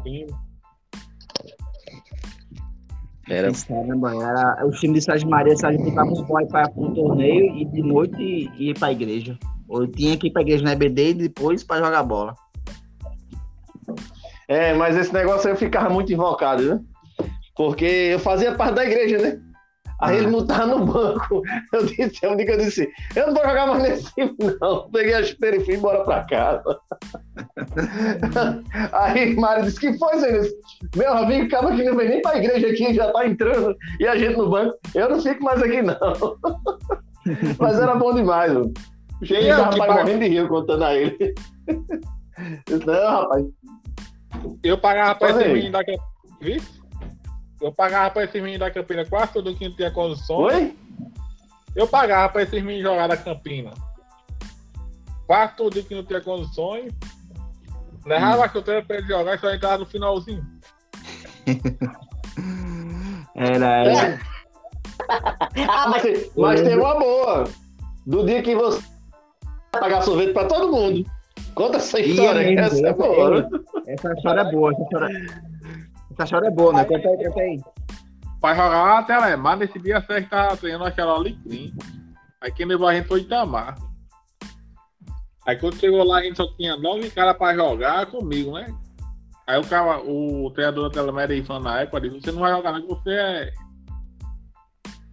Era. 3.30 3.52
Caramba, 3.68 4.16
era 4.24 4.66
o 4.66 4.72
time 4.72 4.94
de 4.94 5.02
Sérgio 5.02 5.30
Maria, 5.30 5.56
Sérgio 5.58 5.84
botava 5.84 6.12
os 6.12 6.22
boys 6.22 6.48
para 6.50 6.72
o 6.76 6.94
torneio 6.94 7.58
e 7.58 7.66
de 7.66 7.82
noite 7.82 8.50
ia 8.58 8.74
pra 8.74 8.92
igreja. 8.92 9.38
Ou 9.68 9.86
tinha 9.86 10.18
que 10.18 10.28
ir 10.28 10.32
pra 10.32 10.42
igreja 10.42 10.64
na 10.64 10.72
EBD 10.72 11.10
e 11.10 11.14
depois 11.14 11.62
pra 11.64 11.78
jogar 11.78 12.04
bola. 12.04 12.34
É, 14.48 14.74
mas 14.74 14.96
esse 14.96 15.14
negócio 15.14 15.48
aí 15.48 15.54
eu 15.54 15.58
ficava 15.58 15.90
muito 15.90 16.12
invocado, 16.14 16.64
né? 16.64 16.80
Porque 17.56 17.86
eu 17.86 18.20
fazia 18.20 18.54
parte 18.56 18.76
da 18.76 18.86
igreja, 18.86 19.18
né? 19.18 19.40
Aí 20.00 20.16
Ah. 20.16 20.20
ele 20.20 20.28
não 20.30 20.46
tava 20.46 20.68
no 20.68 20.86
banco. 20.86 21.42
Eu 21.74 21.84
disse, 21.86 22.10
dia 22.22 22.36
que 22.46 22.52
eu 22.52 22.58
disse, 22.58 22.88
eu 23.16 23.28
não 23.28 23.34
vou 23.34 23.44
jogar 23.44 23.66
mais 23.66 23.82
nesse 23.82 24.14
time, 24.14 24.32
não. 24.62 24.88
Peguei 24.94 25.16
a 25.16 25.24
chuteira 25.24 25.58
e 25.58 25.66
fui 25.66 25.74
embora 25.76 26.04
pra 26.04 26.24
casa. 26.26 26.64
Aí 28.94 29.36
Mário 29.36 29.64
disse, 29.64 29.80
que 29.80 29.98
foi? 29.98 30.16
Eu 30.18 30.42
disse, 30.42 30.56
Meu 30.96 31.12
amigo, 31.14 31.46
acaba 31.48 31.76
que 31.76 31.84
não 31.84 31.96
vem 31.98 32.10
nem 32.10 32.22
pra 32.22 32.38
igreja 32.38 32.68
aqui, 32.68 32.94
já 32.94 33.12
tá 33.12 33.26
entrando, 33.26 33.76
e 34.00 34.08
a 34.08 34.16
gente 34.16 34.38
no 34.38 34.50
banco. 34.50 34.78
Eu 34.94 35.10
não 35.10 35.20
fico 35.22 35.44
mais 35.44 35.62
aqui, 35.64 35.82
não. 35.82 35.98
Mas 37.60 37.80
era 37.80 37.96
bom 37.96 38.14
demais, 38.14 38.54
mano. 38.54 38.72
Cheguei 39.24 39.50
E 39.50 39.54
o 39.54 39.56
eu 39.58 39.70
que 39.70 39.80
rapaz 39.80 39.94
morrendo 39.96 40.20
de 40.20 40.28
rir 40.30 40.48
contando 40.48 40.84
a 40.84 40.94
ele. 40.96 41.34
Eu 42.70 42.78
disse, 42.78 42.86
não, 42.86 43.22
rapaz, 43.22 43.46
Eu 44.64 44.78
pagava 44.78 45.16
pra 45.16 45.30
esse 45.30 45.48
menino 45.50 45.72
da 45.72 45.84
Campina. 45.84 46.04
Viu? 46.42 46.62
Eu 47.62 47.72
pagava 47.72 48.12
pra 48.12 48.24
esse 48.24 48.40
menino 48.40 48.60
da 48.60 48.72
Campina 48.72 49.06
quase 49.06 49.34
tudo 49.34 49.56
que 49.56 49.68
não 49.68 49.76
tinha 49.76 49.92
condições. 49.92 50.54
oi? 50.54 50.78
Eu 51.76 51.88
pagava 51.88 52.32
pra 52.34 52.44
esses 52.44 52.64
meninos 52.64 52.84
jogar 52.84 53.08
na 53.08 53.18
Campina. 53.18 53.74
Quase 55.26 55.56
tudo 55.56 55.84
que 55.84 55.96
não 55.96 56.04
tinha 56.04 56.22
condições. 56.22 56.92
Levava 58.06 58.46
a 58.46 58.50
chuteira 58.50 58.84
pra 58.84 58.98
ele 58.98 59.08
jogar 59.08 59.36
e 59.36 59.40
só 59.40 59.54
entrava 59.54 59.80
no 59.80 59.86
finalzinho. 59.86 60.46
Era, 63.40 63.86
era. 63.86 64.20
Ah, 65.70 65.90
mas, 65.90 66.36
mas 66.36 66.62
tem 66.62 66.76
uma 66.76 66.98
boa. 66.98 67.44
Do 68.04 68.26
dia 68.26 68.42
que 68.42 68.56
você 68.56 68.82
pagar 69.72 70.02
sorvete 70.02 70.34
pra 70.34 70.46
todo 70.46 70.72
mundo. 70.72 71.08
Conta 71.56 71.78
essa 71.78 72.00
história, 72.00 72.42
mesmo, 72.42 72.60
essa 72.60 72.76
é 72.76 72.90
essa 72.90 72.94
boa. 72.94 73.40
aí. 73.40 73.94
Essa 73.94 74.14
história 74.14 74.42
é 74.42 74.52
boa. 74.52 74.72
Essa 74.72 74.84
história, 74.84 75.26
essa 76.12 76.24
história 76.24 76.48
é 76.48 76.52
boa, 76.52 76.74
né? 76.74 76.86
Conta 76.86 77.10
aí, 77.10 77.18
conta 77.18 77.40
aí. 77.42 77.62
Pra 78.40 78.54
jogar 78.54 78.84
lá 78.84 78.96
na 78.96 79.04
Telemar, 79.04 79.58
nesse 79.58 79.80
dia 79.80 79.98
a 79.98 80.02
Sérgio 80.04 80.30
tava 80.30 80.58
treinando 80.58 80.86
aquela 80.86 81.14
Alecrim. 81.14 81.74
Aí 82.40 82.52
quem 82.52 82.66
levou 82.68 82.88
a 82.88 82.94
gente 82.94 83.08
foi 83.08 83.22
Itamar. 83.22 83.76
Aí 85.48 85.56
quando 85.58 85.80
chegou 85.80 86.04
lá, 86.04 86.20
a 86.20 86.24
gente 86.24 86.38
só 86.38 86.46
tinha 86.56 86.78
nove 86.78 87.10
caras 87.10 87.38
pra 87.38 87.56
jogar 87.56 88.06
comigo, 88.08 88.54
né? 88.54 88.68
Aí 89.48 89.60
o 89.60 89.68
cara, 89.68 90.02
o 90.04 90.52
treinador 90.52 90.90
da 90.90 90.94
Telemar 90.94 91.32
aí 91.32 91.44
falando 91.44 91.64
na 91.64 91.82
época, 91.82 92.02
disse, 92.02 92.22
você 92.22 92.32
não 92.32 92.42
vai 92.42 92.52
jogar 92.52 92.74
não, 92.74 92.86
você 92.86 93.12
é. 93.12 93.52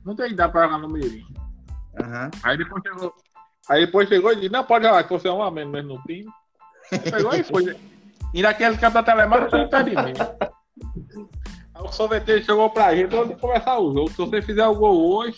Não 0.04 0.14
tem 0.14 0.32
idade 0.32 0.52
pra 0.52 0.64
jogar 0.64 0.78
no 0.78 0.88
Mirim. 0.88 1.24
Aham. 2.02 2.30
Aí 2.42 2.58
depois 2.58 2.82
chegou. 2.82 3.14
Aí 3.68 3.86
depois 3.86 4.08
chegou 4.08 4.32
e 4.32 4.36
disse, 4.36 4.50
não, 4.50 4.64
pode 4.64 4.84
jogar, 4.84 5.04
que 5.04 5.12
você 5.12 5.28
é 5.28 5.32
um 5.32 5.50
menos 5.50 5.72
mesmo 5.72 5.94
no 5.94 6.02
time. 6.02 6.26
Pegou 7.10 7.34
e 7.34 7.42
foi. 7.42 7.76
E 8.34 8.42
naquele 8.42 8.76
campo 8.76 8.94
da 8.94 9.02
Telemar 9.02 9.48
tinha 9.48 9.62
impedimento. 9.62 10.22
Aí 11.74 11.82
o 11.82 11.92
sorveteiro 11.92 12.44
chegou 12.44 12.68
pra 12.70 12.94
gente 12.94 13.10
de 13.10 13.36
começar 13.36 13.78
o 13.78 13.92
jogo. 13.92 14.10
Se 14.10 14.18
você 14.18 14.42
fizer 14.42 14.66
o 14.66 14.74
gol 14.74 15.16
hoje, 15.16 15.36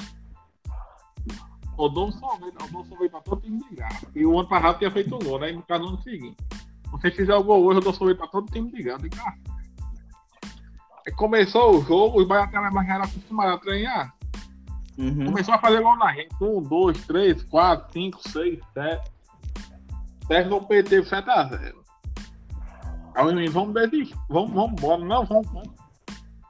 eu 1.79 1.89
dou 1.89 2.09
um 2.09 2.13
sorvete, 2.13 2.57
eu 2.61 2.69
dou 2.69 2.81
um 2.81 2.85
sorvete 2.85 3.11
pra 3.11 3.21
todo 3.21 3.43
time 3.43 3.63
de. 3.71 3.77
E 4.15 4.27
o 4.27 4.39
ano 4.39 4.49
passado 4.49 4.79
tinha 4.79 4.91
feito 4.91 5.15
o 5.15 5.19
gol, 5.19 5.39
né? 5.39 5.51
E 5.51 5.53
no 5.55 5.63
caso 5.63 5.85
no 5.85 5.91
ano 5.91 6.03
seguinte. 6.03 6.37
Se 6.51 6.91
você 6.91 7.11
fizer 7.11 7.35
o 7.35 7.45
gol 7.45 7.65
hoje, 7.65 7.79
eu 7.79 7.85
dou 7.85 7.93
sorvete 7.93 8.19
pra 8.19 8.27
todo 8.27 8.51
time 8.51 8.71
de. 8.73 8.83
De 8.83 9.11
começou 11.13 11.77
o 11.77 11.83
jogo, 11.83 12.21
os 12.21 12.27
baianos 12.27 12.51
da 12.51 12.61
Telemar 12.61 12.87
já 12.87 12.95
eram 12.95 13.05
acostumados 13.05 13.55
a 13.55 13.59
treinar. 13.59 14.15
Uhum. 14.99 15.27
Começou 15.27 15.55
a 15.55 15.59
fazer 15.59 15.81
gol 15.81 15.97
na 15.97 16.13
gente. 16.15 16.35
Um, 16.41 16.63
dois, 16.63 17.07
três, 17.07 17.43
quatro, 17.45 17.93
cinco, 17.93 18.21
seis, 18.29 18.59
sete. 18.73 19.11
Sérgio 20.27 20.51
não 20.51 20.65
perdeu 20.65 21.05
7 21.05 21.31
a 21.31 21.45
0. 21.45 21.85
Aí 23.15 23.27
meninos, 23.27 23.53
vamos 23.53 23.75
desistir. 23.75 24.17
Vamos, 24.29 24.53
vamos 24.53 24.73
embora. 24.73 25.05
Não, 25.05 25.25
vamos, 25.25 25.47
vamos. 25.53 25.71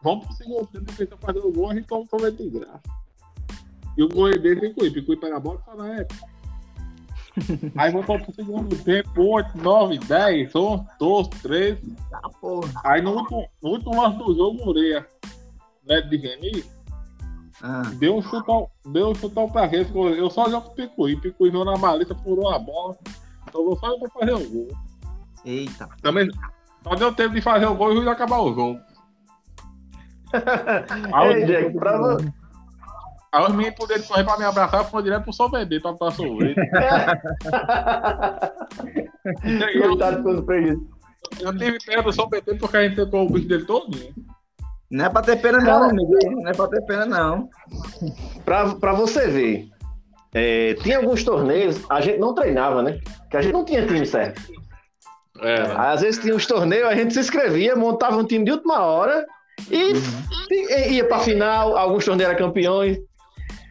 Vamos 0.03 0.27
pro 0.27 0.37
segundo 0.37 0.67
tempo, 0.67 0.93
tentar 0.97 1.17
fazer 1.17 1.41
o 1.41 1.53
gol, 1.53 1.71
a 1.71 1.75
gente 1.75 1.87
toma 1.87 2.03
um 2.03 2.07
sorvete 2.07 2.37
de 2.37 2.51
graça. 2.51 2.83
E 3.97 4.03
o 4.03 4.09
gol 4.09 4.29
é 4.29 4.39
dele, 4.39 4.61
Picuí. 4.61 4.91
Picuí 4.91 5.17
pega 5.17 5.37
a 5.37 5.41
bola 5.41 5.61
só 5.65 5.75
na 5.75 5.97
época. 5.97 6.37
Aí 7.77 7.93
voltou 7.93 8.19
pro 8.19 8.35
segundo 8.35 8.77
tempo, 8.85 9.21
8, 9.21 9.59
9, 9.59 9.99
10, 9.99 10.55
11, 10.55 10.85
12, 10.99 11.31
13. 11.31 11.97
Tá, 12.11 12.21
porra. 12.41 12.73
Aí 12.85 13.03
no 13.03 13.15
último, 13.15 13.49
no 13.63 13.71
último 13.71 14.01
lance 14.01 14.19
do 14.19 14.35
jogo, 14.35 14.63
o 14.63 14.67
Moreira, 14.67 15.07
neto 15.87 16.09
de 16.09 16.19
Geni, 16.19 16.65
Ah, 17.63 17.83
Deu 17.95 18.17
um 18.17 18.23
chutão, 18.23 18.69
deu 18.85 19.09
um 19.11 19.15
chutão 19.15 19.49
pra 19.51 19.67
rede. 19.67 19.91
Eu 19.95 20.29
só 20.31 20.49
jogo 20.51 20.71
Picuí. 20.75 21.17
Picuí 21.21 21.51
jogou 21.51 21.65
na 21.65 21.77
maleta, 21.79 22.15
furou 22.17 22.49
a 22.51 22.59
bola. 22.59 22.97
Então 23.49 23.65
vou 23.65 23.77
só 23.79 23.99
pra 23.99 24.11
fazer 24.11 24.35
o 24.35 24.51
gol. 24.51 24.69
eita. 25.45 25.89
Também 26.03 26.29
só 26.83 26.95
deu 26.95 27.15
tempo 27.15 27.35
de 27.35 27.41
fazer 27.41 27.67
o 27.67 27.75
gol 27.75 27.93
e 27.95 28.05
já 28.05 28.13
acabar 28.13 28.41
o 28.41 28.55
jogo. 28.55 28.81
Ei, 31.33 31.47
Jack, 31.47 31.75
pra 31.79 31.99
vo- 31.99 32.33
Aí 33.33 33.43
os 33.45 33.51
meninos 33.55 33.75
poderam 33.77 34.03
correr 34.03 34.25
pra 34.25 34.39
me 34.39 34.45
abraçar, 34.45 34.85
foi 34.85 35.03
direto 35.03 35.25
pro 35.25 35.33
sorvete 35.33 35.81
pra 35.81 35.93
botar 35.93 36.11
sorvete. 36.13 36.57
E 39.45 41.43
eu, 41.43 41.57
tive 41.59 41.79
pena 41.85 42.03
do 42.03 42.13
sorvete 42.13 42.55
porque 42.59 42.77
a 42.77 42.83
gente 42.89 42.97
tocou 42.97 43.27
o 43.27 43.31
bicho 43.33 43.49
dele 43.49 43.65
todinho. 43.65 44.15
Não 44.91 45.05
é 45.05 45.09
pra 45.09 45.23
ter 45.23 45.37
pena, 45.41 45.59
não, 45.59 45.85
amigo. 45.91 46.13
Não 46.43 46.49
é 46.49 46.53
pra 46.55 46.69
ter 46.69 46.81
pena, 46.83 47.05
não. 47.07 47.49
Pra, 48.45 48.75
pra 48.77 48.93
você 48.93 49.27
ver, 49.27 49.69
é, 50.33 50.75
tinha 50.75 50.99
alguns 50.99 51.25
torneios, 51.25 51.81
a 51.91 52.01
gente 52.01 52.19
não 52.19 52.35
treinava, 52.35 52.83
né? 52.83 52.99
Que 53.31 53.37
a 53.37 53.43
gente 53.43 53.53
não 53.53 53.65
tinha 53.65 53.87
time 53.87 54.07
certo. 54.07 54.41
É. 55.43 55.55
Às 55.77 56.01
vezes 56.01 56.21
tinha 56.21 56.35
uns 56.35 56.47
torneios, 56.47 56.89
a 56.89 56.95
gente 56.95 57.13
se 57.13 57.21
inscrevia, 57.21 57.75
montava 57.77 58.17
um 58.17 58.25
time 58.25 58.45
de 58.45 58.53
última 58.53 58.81
hora 58.81 59.27
e, 59.71 59.93
e- 60.51 60.93
ia 60.95 61.05
pra 61.07 61.19
final, 61.19 61.77
alguns 61.77 62.05
torneios 62.05 62.31
eram 62.31 62.47
campeões. 62.47 62.99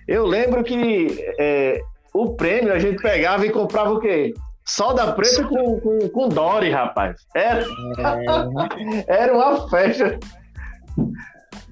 Eu 0.07 0.25
lembro 0.25 0.63
que 0.63 1.07
é, 1.39 1.79
o 2.13 2.35
prêmio 2.35 2.71
a 2.73 2.77
gente 2.77 3.01
pegava 3.01 3.45
e 3.45 3.49
comprava 3.51 3.93
o 3.93 3.99
quê? 3.99 4.33
Soda 4.67 5.11
preta 5.13 5.43
com, 5.43 5.79
com, 5.79 6.09
com 6.09 6.29
Dory, 6.29 6.71
rapaz. 6.71 7.21
Era, 7.35 7.63
era 9.07 9.33
uma 9.33 9.67
festa. 9.69 10.19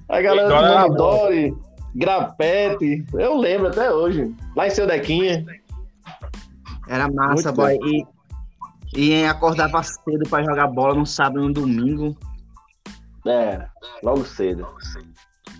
A 0.08 0.20
galera 0.20 0.48
tomando 0.48 0.96
Dory, 0.96 1.56
grapete. 1.94 3.04
Eu 3.14 3.36
lembro 3.36 3.68
até 3.68 3.90
hoje. 3.90 4.34
Lá 4.56 4.66
em 4.66 4.70
seu 4.70 4.86
Dequinha. 4.86 5.44
Era 6.88 7.10
massa, 7.10 7.52
Muito 7.52 7.56
boy. 7.56 7.78
E, 7.84 8.06
e 8.96 9.24
acordava 9.24 9.82
cedo 9.82 10.28
pra 10.28 10.42
jogar 10.42 10.68
bola 10.68 10.94
no 10.94 11.06
sábado 11.06 11.42
e 11.42 11.46
no 11.46 11.52
domingo. 11.52 12.16
É, 13.26 13.66
logo 14.02 14.24
cedo. 14.24 14.66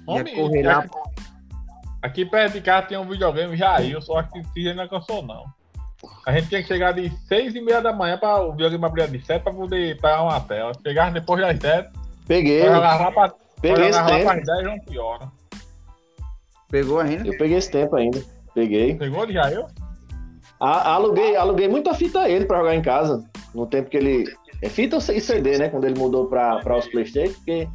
Homem, 0.07 0.35
correr 0.35 0.63
lá. 0.63 0.81
aqui, 0.81 0.91
aqui 2.03 2.25
perto 2.27 2.53
de 2.53 2.61
casa 2.61 2.87
tem 2.89 2.99
um 2.99 3.09
videogame 3.09 3.57
Jair, 3.57 4.01
só 4.03 4.23
que 4.23 4.45
se 4.53 4.75
não 4.75 4.87
cansou 4.87 5.23
não. 5.23 5.45
A 6.27 6.33
gente 6.33 6.49
tinha 6.49 6.61
que 6.61 6.69
chegar 6.69 6.93
de 6.93 7.09
6 7.27 7.55
e 7.55 7.61
meia 7.63 7.81
da 7.81 7.93
manhã 7.93 8.19
para 8.19 8.45
o 8.45 8.53
videogame 8.53 8.85
abrir 8.85 9.09
de 9.09 9.25
7 9.25 9.43
para 9.43 9.55
poder 9.55 9.97
pegar 9.97 10.23
uma 10.23 10.39
tela. 10.41 10.73
Chegava 10.83 11.11
depois 11.13 11.41
das 11.41 11.59
7, 11.59 11.91
Peguei, 12.27 12.63
pra 12.63 12.79
lá 12.79 13.11
para 13.11 13.35
peguei 13.73 13.89
esse 13.91 14.05
tempo. 14.07 14.25
para 14.25 14.39
as 14.41 14.47
10 14.47 14.65
não 14.65 14.79
piora. 14.81 15.29
Pegou 16.71 17.01
ainda? 17.01 17.27
Eu 17.29 17.37
peguei 17.39 17.57
esse 17.59 17.71
tempo 17.71 17.95
ainda. 17.97 18.23
Peguei. 18.55 18.95
Pegou 18.97 19.27
de 19.27 19.33
Jair? 19.35 19.65
A- 20.61 20.93
aluguei, 20.95 21.37
aluguei 21.37 21.69
muita 21.69 21.95
fita 21.95 22.21
a 22.23 22.29
ele 22.29 22.45
pra 22.47 22.59
jogar 22.59 22.75
em 22.75 22.83
casa. 22.83 23.23
No 23.55 23.67
tempo 23.67 23.91
que 23.91 23.97
ele, 23.97 24.25
É 24.63 24.69
fita 24.69 24.97
e 25.13 25.21
CD, 25.21 25.59
né? 25.59 25.69
Quando 25.69 25.85
ele 25.85 25.99
mudou 25.99 26.27
para 26.27 26.77
os 26.79 26.87
Playstation, 26.89 27.35
porque 27.35 27.69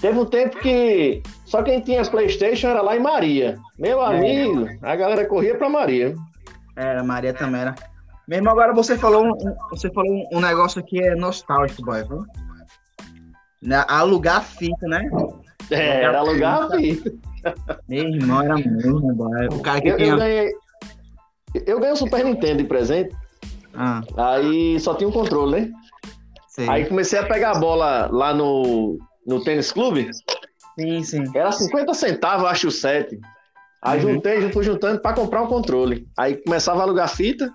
teve 0.00 0.18
um 0.18 0.24
tempo 0.24 0.58
que 0.58 1.22
só 1.46 1.62
quem 1.62 1.80
tinha 1.80 2.02
Playstation 2.04 2.68
era 2.68 2.82
lá 2.82 2.96
em 2.96 3.00
Maria. 3.00 3.56
Meu 3.78 4.02
É. 4.02 4.16
amigo, 4.16 4.66
a 4.82 4.96
galera 4.96 5.24
corria 5.26 5.56
pra 5.56 5.68
Maria. 5.68 6.14
Era, 6.76 7.04
Maria 7.04 7.32
também 7.32 7.60
era. 7.60 7.74
Mesmo 8.26 8.48
agora 8.50 8.72
você 8.74 8.96
falou 8.98 9.24
um, 9.24 9.30
um- 9.30 9.56
você 9.70 9.90
falou 9.92 10.24
um 10.32 10.40
negócio 10.40 10.82
que 10.82 10.98
é 11.00 11.14
nostálgico, 11.14 11.84
boy, 11.84 12.02
viu? 12.02 12.24
Na- 13.62 13.86
Alugar 13.88 14.42
fita, 14.44 14.86
né? 14.88 15.08
É, 15.70 16.02
era 16.02 16.18
alugar 16.18 16.68
fita. 16.72 17.12
Meu 17.88 18.08
irmão 18.08 18.42
era 18.42 18.56
mesmo, 18.56 19.14
boy. 19.14 19.46
O 19.52 19.60
cara 19.60 19.80
que 19.80 19.88
Eu, 19.88 19.92
eu 19.92 19.98
tinha. 19.98 20.16
ganhei. 20.16 20.50
Eu 21.66 21.78
ganhei 21.78 21.92
um 21.92 21.96
Super 21.96 22.24
Nintendo 22.24 22.58
de 22.62 22.68
presente, 22.68 23.14
Ah, 23.74 24.02
aí 24.16 24.78
só 24.80 24.94
tinha 24.94 25.08
um 25.08 25.12
controle, 25.12 25.60
né? 25.60 25.70
sei. 26.48 26.68
Aí 26.68 26.86
comecei 26.86 27.18
a 27.18 27.26
pegar 27.26 27.52
a 27.52 27.58
bola 27.60 28.08
lá 28.10 28.32
no, 28.34 28.98
no 29.26 29.42
tênis 29.44 29.70
clube, 29.70 30.10
Sim, 30.78 31.02
sim. 31.02 31.24
era 31.34 31.52
50 31.52 31.92
centavos, 31.94 32.46
acho 32.46 32.68
o 32.68 32.70
set. 32.70 33.18
Aí 33.82 34.02
Uhum. 34.04 34.14
juntei, 34.14 34.50
fui 34.52 34.62
juntando 34.64 35.00
pra 35.00 35.12
comprar 35.12 35.42
um 35.42 35.46
controle. 35.46 36.06
Aí 36.18 36.36
começava 36.42 36.80
a 36.80 36.82
alugar 36.84 37.08
fita, 37.08 37.52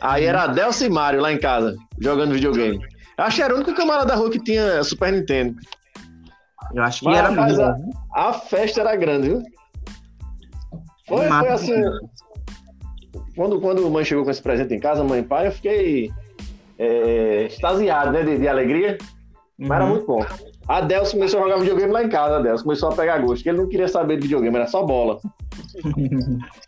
aí 0.00 0.24
era 0.24 0.44
Adelson 0.44 0.84
e 0.84 0.88
Mário 0.90 1.20
lá 1.20 1.32
em 1.32 1.38
casa, 1.40 1.74
jogando 2.00 2.34
videogame. 2.34 2.78
Eu 3.18 3.24
acho 3.24 3.36
que 3.36 3.42
era 3.42 3.52
o 3.52 3.56
único 3.56 3.74
camarada 3.74 4.06
da 4.06 4.14
rua 4.14 4.30
que 4.30 4.38
tinha 4.38 4.82
Super 4.84 5.12
Nintendo. 5.12 5.56
Eu 6.72 6.82
acho 6.82 7.00
que 7.00 7.06
Mas, 7.06 7.18
era 7.18 7.30
mas 7.32 7.58
a- 7.58 7.76
A 8.14 8.32
festa 8.32 8.80
era 8.80 8.94
grande, 8.96 9.28
viu? 9.30 9.42
Foi, 11.08 11.26
foi 11.28 11.48
assim. 11.48 11.82
Quando, 13.34 13.60
quando 13.60 13.86
a 13.86 13.90
mãe 13.90 14.04
chegou 14.04 14.24
com 14.24 14.30
esse 14.30 14.42
presente 14.42 14.74
em 14.74 14.78
casa, 14.80 15.02
mãe 15.02 15.20
e 15.20 15.24
pai, 15.24 15.46
eu 15.48 15.52
fiquei 15.52 16.12
é, 16.78 17.44
extasiado, 17.46 18.12
né? 18.12 18.22
De, 18.22 18.38
de 18.38 18.46
alegria. 18.48 18.98
Mas 19.58 19.70
era 19.70 19.84
Uhum. 19.84 19.90
muito 19.90 20.06
bom. 20.06 20.24
A 20.68 20.80
Delcio 20.82 21.14
começou 21.18 21.40
a 21.40 21.42
jogar 21.44 21.58
videogame 21.58 21.92
lá 21.92 22.04
em 22.04 22.08
casa, 22.08 22.36
a 22.36 22.40
Delcio 22.40 22.64
começou 22.64 22.90
a 22.90 22.94
pegar 22.94 23.18
gosto, 23.18 23.42
que 23.42 23.48
ele 23.48 23.58
não 23.58 23.68
queria 23.68 23.88
saber 23.88 24.16
de 24.16 24.22
videogame, 24.22 24.54
era 24.54 24.66
só 24.68 24.84
bola. 24.84 25.18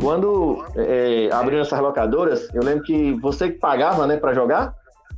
Quando 0.00 0.64
é, 0.76 1.28
abriram 1.32 1.62
essas 1.62 1.80
locadoras, 1.80 2.48
eu 2.52 2.62
lembro 2.62 2.82
que 2.84 3.12
você 3.20 3.50
que 3.52 3.58
pagava, 3.58 4.06
né, 4.06 4.16
pra 4.16 4.34
jogar, 4.34 4.74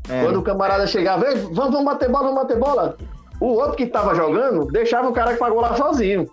É. 0.08 0.22
quando 0.22 0.36
o 0.38 0.42
camarada 0.42 0.86
chegava, 0.86 1.26
"Ei, 1.28 1.34
vamos, 1.36 1.72
vamos 1.72 1.84
bater 1.84 2.08
bola, 2.10 2.24
vamos 2.24 2.42
bater 2.42 2.58
bola. 2.58 2.96
O 3.40 3.46
outro 3.48 3.76
que 3.76 3.86
tava 3.86 4.14
jogando 4.14 4.66
deixava 4.66 5.08
o 5.08 5.12
cara 5.12 5.32
que 5.32 5.38
pagou 5.38 5.60
lá 5.60 5.76
sozinho. 5.76 6.28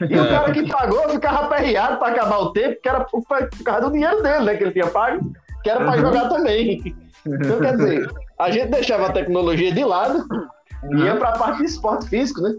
E 0.00 0.18
o 0.18 0.28
cara 0.28 0.50
que 0.52 0.68
pagou 0.68 1.08
ficava 1.10 1.44
aperreado 1.46 1.98
pra 1.98 2.08
acabar 2.08 2.38
o 2.38 2.52
tempo, 2.52 2.80
que 2.82 2.88
era 2.88 3.04
por, 3.04 3.22
por 3.22 3.48
causa 3.64 3.82
do 3.82 3.92
dinheiro 3.92 4.20
dele, 4.22 4.44
né? 4.44 4.56
Que 4.56 4.64
ele 4.64 4.72
tinha 4.72 4.86
pago, 4.88 5.30
que 5.62 5.70
era 5.70 5.78
pra 5.80 5.92
Uhum. 5.94 6.00
jogar 6.00 6.28
também. 6.28 6.96
Então, 7.24 7.60
quer 7.60 7.76
dizer, 7.76 8.10
a 8.36 8.50
gente 8.50 8.70
deixava 8.70 9.06
a 9.06 9.12
tecnologia 9.12 9.70
de 9.72 9.84
lado 9.84 10.24
e 10.90 10.96
ia 11.02 11.14
pra 11.14 11.32
parte 11.32 11.58
de 11.58 11.66
esporte 11.66 12.08
físico, 12.08 12.40
né? 12.40 12.54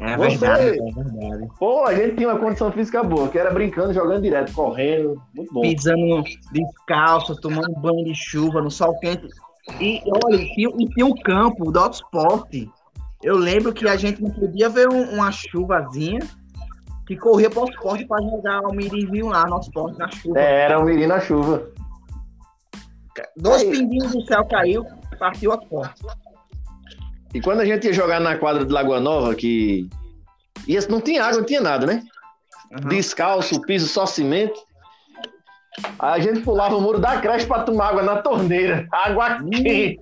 É 0.00 0.16
Você- 0.16 0.36
verdade, 0.38 0.78
é 0.78 1.02
verdade. 1.02 1.48
Pô, 1.58 1.84
a 1.84 1.94
gente 1.94 2.14
tinha 2.16 2.28
uma 2.28 2.38
condição 2.38 2.70
física 2.70 3.02
boa, 3.02 3.26
que 3.28 3.38
era 3.38 3.50
brincando, 3.50 3.92
jogando 3.92 4.22
direto, 4.22 4.52
correndo, 4.52 5.20
muito 5.34 5.52
bom. 5.52 5.60
Pisando 5.62 6.22
descalço, 6.52 7.34
tomando 7.40 7.72
banho 7.80 8.04
de 8.04 8.14
chuva 8.14 8.60
no 8.62 8.70
sol 8.70 8.96
quente. 9.00 9.26
E 9.80 10.02
olha, 10.24 10.36
e 10.36 10.66
e 10.66 10.88
tinha 10.88 11.06
um 11.06 11.14
campo 11.14 11.70
do 11.70 11.78
autosport. 11.78 12.48
Eu 13.22 13.36
lembro 13.36 13.72
que 13.72 13.88
a 13.88 13.96
gente 13.96 14.20
não 14.20 14.30
podia 14.30 14.68
ver 14.68 14.88
um- 14.88 15.14
uma 15.14 15.30
chuvazinha 15.30 16.18
que 17.06 17.16
corria 17.16 17.48
para 17.48 17.62
o 17.62 17.68
esporte 17.68 18.04
para 18.04 18.22
jogar 18.22 18.60
o 18.62 18.74
mirizinho 18.74 19.28
lá 19.28 19.46
no 19.46 19.60
esporte 19.60 19.98
na 19.98 20.10
chuva. 20.10 20.40
É, 20.40 20.62
era 20.62 20.80
um 20.80 20.84
mirim 20.84 21.06
na 21.06 21.20
chuva. 21.20 21.68
Dois 23.36 23.62
Aí. 23.62 23.70
pinguinhos 23.70 24.12
do 24.12 24.24
céu 24.26 24.44
caiu, 24.46 24.84
partiu 25.18 25.52
o 25.52 25.54
esporte. 25.54 26.02
E 27.34 27.40
quando 27.40 27.60
a 27.60 27.64
gente 27.64 27.86
ia 27.86 27.92
jogar 27.92 28.20
na 28.20 28.36
quadra 28.36 28.64
de 28.64 28.72
Lagoa 28.72 29.00
Nova, 29.00 29.34
que. 29.34 29.88
E 30.66 30.78
não 30.88 31.00
tinha 31.00 31.24
água, 31.24 31.38
não 31.38 31.46
tinha 31.46 31.60
nada, 31.60 31.86
né? 31.86 32.02
Uhum. 32.72 32.88
Descalço, 32.88 33.56
o 33.56 33.62
piso 33.62 33.86
só 33.88 34.06
cimento. 34.06 34.58
A 35.98 36.18
gente 36.18 36.40
pulava 36.40 36.76
o 36.76 36.80
muro 36.80 36.98
da 36.98 37.18
creche 37.20 37.46
pra 37.46 37.62
tomar 37.62 37.88
água 37.88 38.02
na 38.02 38.16
torneira. 38.16 38.86
Água 38.92 39.38
quente. 39.42 39.98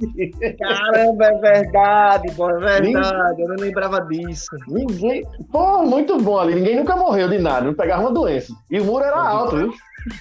Caramba, 0.58 1.26
é 1.26 1.38
verdade, 1.38 2.32
pô, 2.34 2.50
é 2.50 2.58
verdade. 2.58 3.42
Eu 3.42 3.48
não 3.48 3.56
lembrava 3.56 4.00
disso. 4.00 4.46
Ninguém. 4.66 5.24
Pô, 5.52 5.84
muito 5.84 6.18
bom 6.20 6.38
ali. 6.40 6.56
Ninguém 6.56 6.76
nunca 6.76 6.96
morreu 6.96 7.28
de 7.28 7.38
nada, 7.38 7.66
não 7.66 7.74
pegava 7.74 8.02
uma 8.02 8.12
doença. 8.12 8.52
E 8.70 8.80
o 8.80 8.84
muro 8.84 9.04
era 9.04 9.16
alto, 9.16 9.56
viu? 9.58 9.72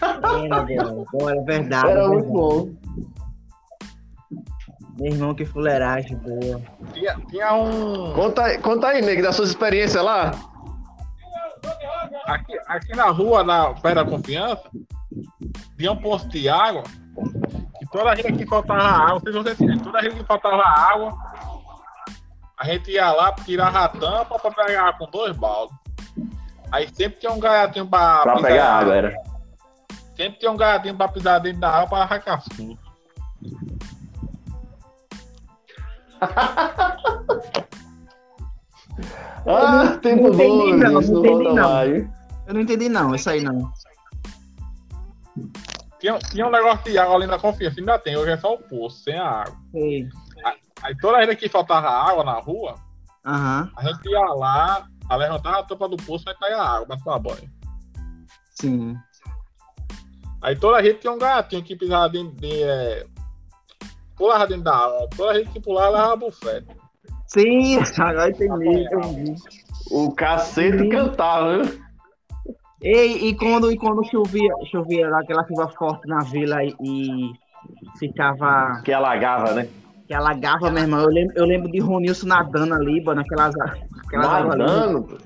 É, 0.03 1.05
pô, 1.11 1.29
é 1.29 1.41
verdade. 1.41 1.89
Era 1.89 2.01
é 2.01 2.07
muito 2.07 2.27
bom. 2.29 2.69
Meu 4.99 5.13
irmão, 5.13 5.33
que 5.33 5.45
fuleiragem 5.45 6.17
boa. 6.17 6.61
Tinha, 6.93 7.15
tinha 7.29 7.53
um. 7.55 8.13
Conta, 8.13 8.43
aí- 8.43 8.57
conta 8.59 8.87
aí, 8.87 9.01
nego, 9.01 9.23
da 9.23 9.31
sua 9.31 9.45
experiência 9.45 10.01
lá. 10.01 10.31
Aqui, 12.25 12.59
aqui 12.67 12.95
na 12.95 13.05
rua, 13.09 13.43
na, 13.43 13.73
perto 13.73 13.95
da 13.95 14.05
confiança, 14.05 14.61
tinha 15.79 15.91
um 15.93 15.95
posto 15.95 16.27
de 16.27 16.49
água. 16.49 16.83
E 17.81 17.85
toda 17.87 18.13
vez 18.13 18.35
que 18.37 18.45
faltava 18.45 18.81
água, 18.83 19.21
não 19.31 19.43
sei 19.43 19.55
se 19.55 19.65
sabe, 19.65 19.79
toda 19.81 20.01
vez 20.01 20.13
que 20.13 20.23
faltava 20.25 20.61
água, 20.63 21.13
a 22.57 22.65
gente 22.65 22.91
ia 22.91 23.09
lá, 23.13 23.31
tirava 23.31 23.85
a 23.85 23.87
tampa 23.87 24.37
pra 24.37 24.51
pegar 24.51 24.89
água 24.89 24.99
com 25.07 25.11
dois 25.17 25.35
baldes. 25.37 25.75
Aí 26.69 26.87
sempre 26.93 27.17
tinha 27.19 27.31
um 27.31 27.39
gaiatinho 27.39 27.87
pra, 27.87 28.19
Pra 28.23 28.35
pisar- 28.35 28.49
pegar 28.51 28.73
água, 28.79 28.95
era. 28.95 29.13
Sempre 30.17 30.39
tinha 30.39 30.51
um 30.51 30.57
gaiatinho 30.57 30.95
pra 30.97 31.07
pisar 31.07 31.39
dentro 31.39 31.61
da 31.61 31.69
água 31.69 31.87
pra 31.87 31.97
arrancar 31.99 32.43
tudo. 32.55 32.77
Ah, 39.45 39.85
não- 39.85 39.97
tempo 39.99 40.23
não 40.23 40.33
entendi, 40.33 40.71
bom, 40.71 40.77
não, 40.77 41.01
não 41.01 41.43
não 41.43 41.55
não. 41.55 41.69
mais. 41.69 42.07
Eu 42.47 42.53
não 42.53 42.61
entendi, 42.61 42.89
não, 42.89 43.15
isso 43.15 43.29
aí 43.29 43.41
não. 43.41 43.71
Tinha, 45.99 46.17
tinha 46.19 46.47
um 46.47 46.51
negócio 46.51 46.83
de 46.85 46.97
água 46.97 47.15
ali 47.15 47.27
na 47.27 47.37
confiança, 47.37 47.79
ainda 47.79 47.99
tem, 47.99 48.15
hoje 48.15 48.31
é 48.31 48.37
só 48.37 48.53
o 48.53 48.57
poço, 48.57 49.03
sem 49.03 49.17
a 49.17 49.27
água. 49.27 49.57
Sei. 49.71 50.07
Aí 50.81 50.97
toda 50.97 51.25
vez 51.25 51.37
que 51.37 51.49
faltava 51.49 51.89
água 51.89 52.23
na 52.23 52.39
rua, 52.39 52.75
Aham, 53.25 53.69
a 53.75 53.85
gente 53.85 54.09
ia 54.09 54.19
lá, 54.19 54.87
a 55.09 55.15
levantar 55.15 55.59
a 55.59 55.63
tampa 55.63 55.89
do 55.89 55.97
poço 55.97 56.29
e 56.29 56.35
cair 56.35 56.53
a 56.53 56.63
água 56.63 56.87
pra 56.87 56.97
tomar 56.97 57.19
banho. 57.19 57.51
sim. 58.59 58.95
Aí 60.41 60.55
toda 60.55 60.81
gente 60.81 60.99
tinha 60.99 61.11
um 61.11 61.19
gatinho 61.19 61.63
que 61.63 61.75
pisava 61.75 62.07
dentro 62.07 62.33
de. 62.37 62.63
É, 62.63 63.05
pulava 64.15 64.47
dentro 64.47 64.63
da 64.63 64.75
água. 64.75 65.09
Toda 65.15 65.37
gente 65.37 65.51
que 65.51 65.59
pulava 65.59 65.89
levava 65.89 66.15
bufete. 66.15 66.67
Sim, 67.27 67.77
agora 67.99 68.29
entendi, 68.29 68.85
entendi. 68.85 69.35
O 69.91 70.11
cacete 70.13 70.87
cantava, 70.87 71.63
viu? 71.63 71.88
E, 72.81 73.27
e 73.29 73.35
quando, 73.35 73.71
e 73.71 73.77
quando 73.77 74.03
chovia, 74.09 74.53
chovia 74.71 75.09
lá, 75.09 75.19
aquela 75.19 75.45
chuva 75.47 75.67
forte 75.77 76.07
na 76.07 76.19
vila 76.19 76.63
e, 76.63 76.73
e 76.81 77.31
ficava. 77.97 78.81
Que 78.85 78.93
alagava, 78.93 79.53
né? 79.53 79.67
que 80.07 80.13
alagava, 80.13 80.71
meu 80.71 80.83
irmão. 80.83 81.01
Eu 81.01 81.09
lembro, 81.09 81.33
eu 81.37 81.45
lembro 81.45 81.71
de 81.71 81.79
Ronilson 81.79 82.27
nadando 82.27 82.73
ali, 82.73 83.03
pô, 83.03 83.13
naquelas. 83.13 83.53
naquelas. 83.55 84.45
Nadando. 84.47 85.17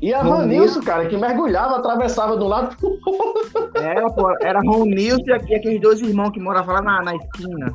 E 0.00 0.12
a 0.12 0.18
Ronilson. 0.20 0.36
Vanilson, 0.40 0.82
cara, 0.82 1.06
que 1.06 1.16
mergulhava, 1.16 1.76
atravessava 1.76 2.36
do 2.36 2.48
lado 2.48 2.76
pro 2.76 2.88
outro. 3.06 3.70
Era, 3.76 4.10
pô, 4.10 4.34
era 4.40 4.58
Ronilson 4.60 5.22
e 5.28 5.32
aqu- 5.32 5.54
aqueles 5.54 5.80
dois 5.80 6.00
irmãos 6.00 6.30
que 6.30 6.40
moravam 6.40 6.74
lá 6.74 6.82
na, 6.82 7.02
na 7.02 7.14
esquina. 7.14 7.72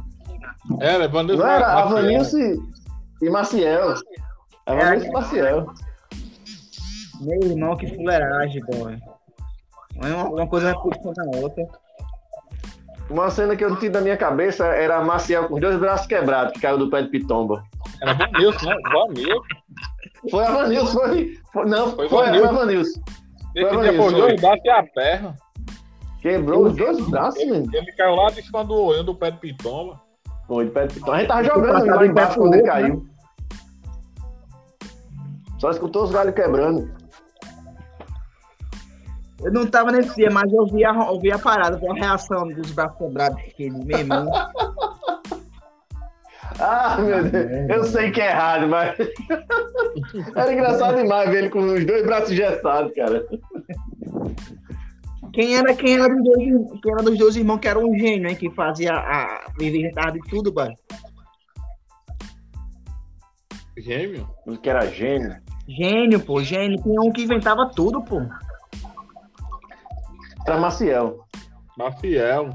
É, 0.82 0.98
levando 0.98 1.38
Não 1.38 1.48
era 1.48 1.68
a 1.68 1.86
Vanilson 1.86 2.38
e- 2.38 2.60
e 3.22 3.30
Maciel. 3.30 3.94
A 4.66 4.74
É, 4.74 4.84
Vanilson 4.84 5.08
e 5.08 5.12
Maciel. 5.14 5.68
Meu 7.22 7.42
irmão, 7.52 7.76
que 7.76 7.88
fuleiragem, 7.88 8.62
pô. 8.66 8.74
Uma, 9.96 10.30
uma 10.30 10.48
coisa 10.48 10.74
vai 10.74 10.82
puxando 10.84 11.20
a 11.36 11.38
outra. 11.40 11.68
Uma 13.10 13.30
cena 13.32 13.56
que 13.56 13.64
eu 13.64 13.70
não 13.70 13.78
tinha 13.78 13.92
na 13.92 14.02
minha 14.02 14.18
cabeça 14.18 14.66
era 14.66 14.98
a 14.98 15.04
Maciel 15.04 15.48
com 15.48 15.56
os 15.56 15.62
dois 15.62 15.80
braços 15.80 16.06
quebrados, 16.08 16.54
que 16.54 16.60
caiu 16.60 16.78
do 16.78 16.90
pé 16.90 17.02
de 17.04 17.10
Pitomba. 17.10 17.64
Era 18.02 18.14
Vanilson, 18.14 18.66
né? 18.70 18.76
Vanilson. 18.92 19.42
Foi 20.30 20.46
a 20.46 20.52
Vanilson, 20.52 20.92
foi. 21.00 21.40
foi- 21.54 21.66
não, 21.66 21.92
Foi 21.96 22.10
foi, 22.10 22.26
Vanilson. 22.26 22.48
foi 22.48 22.56
a 22.56 22.60
Vanilson. 22.60 23.02
Foi 23.02 23.62
dia 23.64 23.74
Vanilson, 23.74 24.04
foi 24.04 24.14
dois 24.14 24.42
braços 24.42 24.62
e 24.66 24.70
a 24.70 24.84
perna. 24.84 25.36
Quebrou 26.22 26.66
os 26.66 26.76
dois 26.76 27.10
braços, 27.10 27.40
Ele, 27.42 27.52
menino. 27.52 27.76
ele 27.76 27.92
caiu 27.94 28.16
lá 28.16 28.30
de 28.30 28.42
cima 28.44 28.66
do 28.66 28.74
olho 28.76 29.04
do 29.04 29.16
pé 29.16 29.32
de 29.32 29.38
pitomba. 29.38 30.02
Foi 30.48 30.66
de 30.66 30.72
pé 30.72 30.88
de 30.88 30.94
Pitomba. 30.96 31.14
A 31.16 31.20
gente 31.20 31.28
tava 31.28 31.44
jogando 31.44 31.86
lá 31.86 32.06
embaixo 32.06 32.38
quando 32.40 32.54
ele 32.56 32.64
né? 32.64 32.70
caiu. 32.70 33.06
Só 35.60 35.72
escutou 35.72 36.04
os 36.04 36.12
galhos 36.12 36.36
quebrando. 36.36 36.90
Eu 39.44 39.52
não 39.52 39.68
tava 39.68 39.92
nesse 39.92 40.16
dia, 40.16 40.30
mas 40.32 40.52
eu 40.52 40.66
vi 40.66 40.84
a, 40.84 40.92
eu 40.92 41.20
vi 41.20 41.32
a 41.32 41.38
parada, 41.38 41.78
vi 41.78 41.88
a 41.88 41.94
reação 41.94 42.48
dos 42.48 42.72
braços 42.72 42.98
quebrados 42.98 43.40
meu 43.60 44.00
irmão. 44.00 44.30
Ah, 46.60 46.98
meu 47.00 47.24
Deus. 47.24 47.70
Eu 47.70 47.84
sei 47.84 48.12
que 48.12 48.20
é 48.20 48.32
errado, 48.32 48.68
mas. 48.68 48.98
Era 50.36 50.54
engraçado 50.54 50.98
demais 50.98 51.30
ver 51.30 51.38
ele 51.40 51.50
com 51.50 51.60
os 51.60 51.86
dois 51.86 52.04
braços 52.04 52.32
engessados, 52.32 52.94
cara. 52.96 53.26
Quem 55.34 55.56
era, 55.56 55.76
quem, 55.76 55.94
era 55.94 56.08
dos 56.08 56.24
dois, 56.24 56.48
irmãos- 56.48 56.80
quem 56.82 56.92
era 56.92 57.04
dos 57.04 57.18
dois 57.18 57.36
irmãos 57.36 57.60
que 57.60 57.68
era 57.68 57.78
um 57.78 57.94
gênio, 57.96 58.28
hein? 58.28 58.36
Que 58.36 58.50
fazia 58.50 58.92
a. 58.92 59.52
inventava 59.62 60.14
de 60.14 60.20
tudo, 60.30 60.52
mano. 60.52 60.74
Gêmeo? 63.78 64.28
Que 64.64 64.70
era 64.70 64.88
gênio. 64.88 65.38
Gênio, 65.68 66.20
pô, 66.20 66.42
gênio. 66.42 66.82
Tinha 66.82 67.02
um 67.02 67.12
que 67.12 67.22
inventava 67.24 67.70
tudo, 67.70 68.02
pô. 68.02 68.22
Era 70.48 70.58
Maciel. 70.60 71.20
Maciel. 71.78 72.50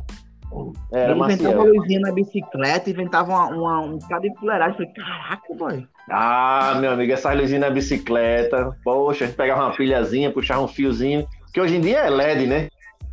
Era 0.92 1.12
Ele 1.12 1.20
inventava 1.20 1.56
Maciel. 1.56 1.74
luzinha 1.74 2.00
na 2.00 2.12
bicicleta, 2.12 2.90
inventava 2.90 3.30
uma, 3.32 3.46
uma, 3.48 3.80
um 3.80 3.98
cara 3.98 4.20
de 4.20 4.34
fuleiragem. 4.38 4.74
Falei, 4.76 4.92
caraca, 4.92 5.54
boy. 5.54 5.86
Ah, 6.10 6.76
meu 6.80 6.90
amigo, 6.92 7.12
essas 7.12 7.36
luzinhas 7.38 7.60
na 7.62 7.70
bicicleta. 7.70 8.76
Poxa, 8.82 9.24
a 9.24 9.26
gente 9.28 9.36
pegava 9.36 9.62
uma 9.66 9.74
pilhazinha, 9.76 10.32
puxava 10.32 10.62
um 10.62 10.68
fiozinho. 10.68 11.26
Que 11.52 11.60
hoje 11.60 11.76
em 11.76 11.80
dia 11.80 11.98
é 11.98 12.10
LED, 12.10 12.46
né? 12.46 12.68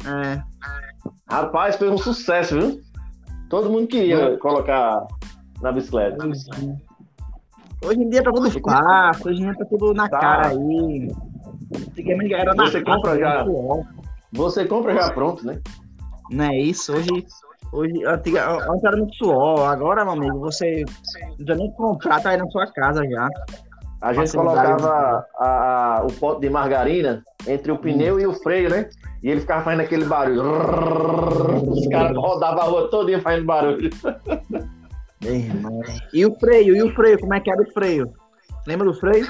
É. 0.05 0.41
Rapaz, 1.29 1.75
foi 1.75 1.89
um 1.89 1.97
sucesso, 1.97 2.57
viu? 2.59 2.79
Todo 3.49 3.69
mundo 3.69 3.87
queria 3.87 4.37
colocar 4.37 5.05
na 5.61 5.71
bicicleta. 5.71 6.25
luzinha. 6.25 6.77
Hoje 7.85 7.99
em 8.01 8.09
dia 8.09 8.21
tá 8.23 8.31
tudo 8.31 8.51
fácil, 8.61 9.27
hoje 9.31 9.41
em 9.41 9.45
dia 9.45 9.55
tá 9.57 9.65
tudo 9.65 9.93
na 9.93 10.09
Tá. 10.09 10.19
cara 10.19 10.47
aí. 10.49 11.09
Antigamente 11.89 12.33
era 12.33 12.53
na 12.53 12.65
Você 12.65 12.81
compra 12.81 13.17
já? 13.17 13.45
Você 14.31 14.65
compra 14.65 14.93
já 14.93 15.11
pronto, 15.11 15.45
né? 15.45 15.59
Não 16.31 16.45
é 16.45 16.57
isso, 16.57 16.93
hoje. 16.93 17.09
Hoje, 17.71 18.03
antiga, 18.05 18.49
antes 18.71 18.83
era 18.83 18.97
no 18.97 19.13
suor, 19.13 19.67
agora, 19.69 20.03
meu 20.03 20.13
amigo, 20.13 20.39
você 20.39 20.83
não 20.87 21.35
precisa 21.35 21.55
nem 21.55 21.71
comprar, 21.73 22.21
tá 22.21 22.29
aí 22.31 22.37
na 22.37 22.47
sua 22.47 22.65
casa 22.67 23.03
já. 23.07 23.27
A 24.01 24.13
gente 24.13 24.31
colocava 24.37 25.25
a- 25.37 25.97
a- 25.99 26.03
o 26.03 26.13
pote 26.13 26.41
de 26.41 26.49
margarina 26.49 27.21
entre 27.47 27.71
o 27.71 27.77
pneu 27.77 28.19
e 28.19 28.25
o 28.25 28.33
freio, 28.33 28.69
né? 28.69 28.89
E 29.21 29.29
ele 29.29 29.41
ficava 29.41 29.63
fazendo 29.65 29.81
aquele 29.81 30.05
barulho. 30.05 30.41
Os 31.69 31.87
caras 31.89 32.15
rodavam 32.17 32.61
a 32.61 32.65
rua 32.65 32.89
toda 32.89 33.19
fazendo 33.21 33.45
barulho. 33.45 33.89
E 36.13 36.25
o 36.25 36.33
freio, 36.39 36.75
e 36.75 36.81
o 36.81 36.95
freio, 36.95 37.19
como 37.19 37.33
é 37.33 37.39
que 37.39 37.51
era 37.51 37.61
o 37.61 37.71
freio? 37.71 38.11
Lembra 38.65 38.87
do 38.87 38.93
freio? 38.93 39.27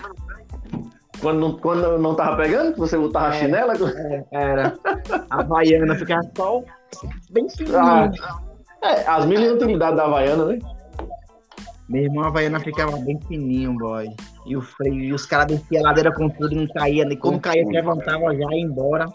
Quando 1.22 1.40
não, 1.40 1.58
quando 1.58 1.98
não 1.98 2.16
tava 2.16 2.38
pegando, 2.38 2.76
você 2.78 2.98
botava 2.98 3.28
a 3.28 3.36
É. 3.36 3.40
chinela. 3.40 3.74
Era. 4.32 4.74
A 5.30 5.42
Havaiana 5.42 5.96
ficava 5.96 6.22
só 6.36 6.62
bem 7.32 7.50
fininho. 7.50 7.78
Ah, 7.78 8.10
é, 8.82 9.06
as 9.08 9.26
mil 9.26 9.54
utilidades 9.54 9.98
da 9.98 10.06
Havaiana, 10.06 10.46
né? 10.46 10.60
Meu 11.90 12.04
irmão, 12.04 12.24
a 12.24 12.28
Havaiana 12.28 12.60
ficava 12.60 12.98
bem 12.98 13.20
fininho, 13.28 13.74
boy. 13.78 14.08
E 14.46 14.56
o 14.56 14.62
freio, 14.62 15.02
e 15.02 15.14
os 15.14 15.26
caras 15.26 15.48
desciam 15.48 15.82
a 15.84 15.90
ladeira 15.90 16.14
com 16.14 16.30
tudo 16.30 16.54
e 16.54 16.56
não 16.56 16.68
caía. 16.68 17.04
E 17.04 17.18
quando 17.18 17.40
caía, 17.40 17.66
se 17.66 17.72
levantava 17.72 18.34
já 18.36 18.54
ia 18.54 18.62
embora. 18.62 19.06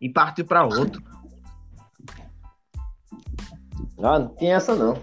E 0.00 0.08
partiu 0.08 0.44
pra 0.44 0.64
outro. 0.64 1.02
Ah, 4.02 4.18
não 4.18 4.28
tinha 4.36 4.56
essa 4.56 4.74
não. 4.74 4.96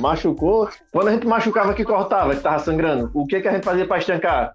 Machucou. 0.00 0.68
Quando 0.92 1.08
a 1.08 1.12
gente 1.12 1.26
machucava 1.26 1.74
que 1.74 1.84
cortava, 1.84 2.34
que 2.34 2.40
tava 2.42 2.58
sangrando, 2.60 3.10
o 3.12 3.26
que, 3.26 3.40
que 3.40 3.48
a 3.48 3.52
gente 3.52 3.64
fazia 3.64 3.86
pra 3.86 3.98
estancar? 3.98 4.54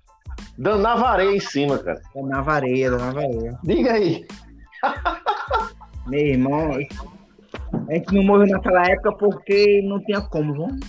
Danava 0.58 1.08
areia 1.08 1.36
em 1.36 1.40
cima, 1.40 1.78
cara. 1.80 2.02
Na 2.16 2.42
vareia, 2.42 2.92
na 2.92 3.12
vareia. 3.12 3.60
Diga 3.64 3.94
aí. 3.94 4.26
Meu 6.08 6.20
irmão, 6.20 6.72
a 7.90 7.94
gente 7.94 8.14
não 8.14 8.24
morreu 8.24 8.48
naquela 8.48 8.86
época 8.86 9.14
porque 9.14 9.82
não 9.84 10.00
tinha 10.04 10.22
como, 10.22 10.54
vamos? 10.54 10.80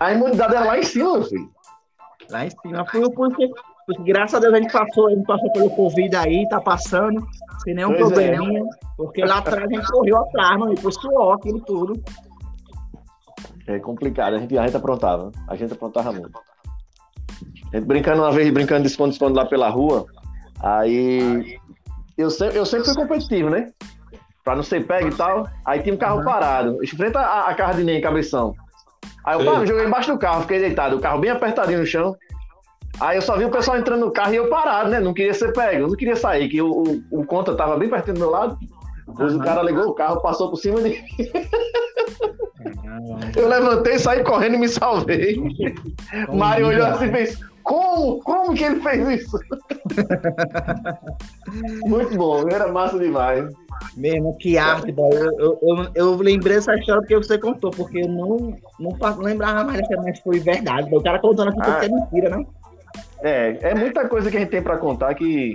A 0.00 0.12
imunidade 0.12 0.54
era 0.54 0.64
lá 0.64 0.78
em 0.78 0.82
cima, 0.82 1.22
filho. 1.22 1.50
Lá 2.30 2.46
em 2.46 2.50
cima. 2.50 2.86
Foi 2.86 3.10
porque, 3.12 3.50
porque 3.86 4.02
graças 4.04 4.34
a 4.34 4.40
Deus 4.40 4.54
a 4.54 4.60
gente 4.60 4.72
passou, 4.72 5.08
a 5.08 5.10
gente 5.10 5.26
passou 5.26 5.52
pelo 5.52 5.70
Covid 5.70 6.16
aí, 6.16 6.48
tá 6.48 6.60
passando, 6.60 7.24
sem 7.62 7.74
nenhum 7.74 7.94
Pois 7.94 8.10
é. 8.12 8.32
probleminha. 8.32 8.64
Porque 8.96 9.24
lá 9.24 9.38
atrás 9.38 9.64
a 9.64 9.68
gente 9.68 9.86
correu 9.90 10.18
atrás, 10.18 10.58
mano, 10.58 10.72
e 10.72 10.80
foi 10.80 10.92
suor, 10.92 11.34
aquilo 11.34 11.60
tudo. 11.60 12.02
É 13.66 13.78
complicado, 13.78 14.34
a 14.34 14.38
gente, 14.38 14.56
a 14.56 14.66
gente 14.66 14.76
aprontava. 14.76 15.32
A 15.48 15.56
gente 15.56 15.72
aprontava 15.72 16.12
muito. 16.12 16.38
A 17.74 17.76
gente 17.78 17.86
brincando 17.88 18.22
uma 18.22 18.30
vez, 18.30 18.48
brincando 18.52 18.82
de 18.82 18.88
esconde-esconde 18.88 19.34
lá 19.36 19.44
pela 19.46 19.68
rua. 19.68 20.06
Aí 20.62 21.58
eu 22.16 22.30
sempre, 22.30 22.56
eu 22.56 22.64
sempre 22.64 22.84
fui 22.86 22.94
competitivo, 22.94 23.50
né? 23.50 23.72
Pra 24.44 24.54
não 24.54 24.62
ser 24.62 24.86
pego 24.86 25.08
e 25.08 25.14
tal. 25.14 25.48
Aí 25.66 25.82
tinha 25.82 25.92
um 25.92 25.98
carro 25.98 26.18
Uhum. 26.18 26.24
parado. 26.24 26.84
Enfrenta 26.84 27.18
a, 27.18 27.48
a 27.50 27.54
casa 27.54 27.78
de 27.78 27.84
nem 27.84 28.00
cabeção. 28.00 28.54
Aí 29.24 29.36
eu 29.40 29.44
pá, 29.44 29.58
me 29.58 29.66
joguei 29.66 29.86
embaixo 29.86 30.12
do 30.12 30.18
carro, 30.18 30.42
fiquei 30.42 30.60
deitado, 30.60 30.96
o 30.96 31.00
carro 31.00 31.18
bem 31.18 31.30
apertadinho 31.30 31.80
no 31.80 31.86
chão. 31.86 32.14
Aí 33.00 33.16
eu 33.16 33.22
só 33.22 33.36
vi 33.36 33.44
o 33.44 33.50
pessoal 33.50 33.76
entrando 33.76 34.04
no 34.06 34.12
carro 34.12 34.32
e 34.34 34.36
eu 34.36 34.48
parado, 34.48 34.90
né? 34.90 35.00
Não 35.00 35.12
queria 35.12 35.34
ser 35.34 35.52
pego, 35.52 35.88
não 35.88 35.96
queria 35.96 36.14
sair, 36.14 36.48
que 36.48 36.62
o, 36.62 36.70
o, 36.70 37.02
o 37.22 37.26
conta 37.26 37.56
tava 37.56 37.76
bem 37.76 37.88
pertinho 37.88 38.14
do 38.14 38.20
meu 38.20 38.30
lado. 38.30 38.56
Depois 39.08 39.34
o 39.34 39.40
cara 39.40 39.62
ligou 39.62 39.86
o 39.88 39.94
carro, 39.94 40.20
passou 40.22 40.48
por 40.48 40.56
cima 40.58 40.80
de 40.80 40.90
mim. 40.90 40.98
Eu 43.36 43.48
levantei, 43.48 43.98
saí 43.98 44.22
correndo 44.22 44.54
e 44.54 44.58
me 44.58 44.68
salvei. 44.68 45.36
O 46.28 46.36
Mário 46.36 46.68
olhou 46.68 46.86
assim 46.86 47.06
e 47.06 47.10
fez: 47.10 47.40
Como? 47.64 48.20
Como 48.20 48.54
que 48.54 48.62
ele 48.64 48.80
fez 48.80 49.22
isso? 49.22 49.38
Muito 51.86 52.16
bom, 52.16 52.46
era 52.48 52.70
massa 52.72 52.98
demais. 52.98 53.52
Mesmo, 53.96 54.36
que 54.38 54.56
arte, 54.58 54.92
boy. 54.92 55.10
Eu, 55.14 55.32
eu, 55.38 55.58
eu, 55.62 55.86
eu 55.94 56.16
lembrei 56.16 56.56
dessa 56.56 56.74
história 56.74 57.00
porque 57.02 57.16
você 57.16 57.38
contou, 57.38 57.70
porque 57.70 57.98
eu 58.00 58.08
não, 58.08 58.54
não, 58.78 59.18
lembrava 59.18 59.64
mais 59.64 59.80
dessa, 59.80 60.00
mas 60.02 60.18
foi 60.20 60.38
verdade. 60.40 60.88
boy. 60.90 61.00
O 61.00 61.02
cara 61.02 61.18
contando 61.18 61.48
assim, 61.48 61.58
Ah. 61.62 61.64
porque 61.72 61.86
é 61.86 61.88
mentira, 61.88 62.36
né? 62.36 62.44
É, 63.22 63.70
é 63.70 63.74
muita 63.74 64.08
coisa 64.08 64.30
que 64.30 64.36
a 64.36 64.40
gente 64.40 64.50
tem 64.50 64.62
pra 64.62 64.76
contar 64.78 65.14
que 65.14 65.54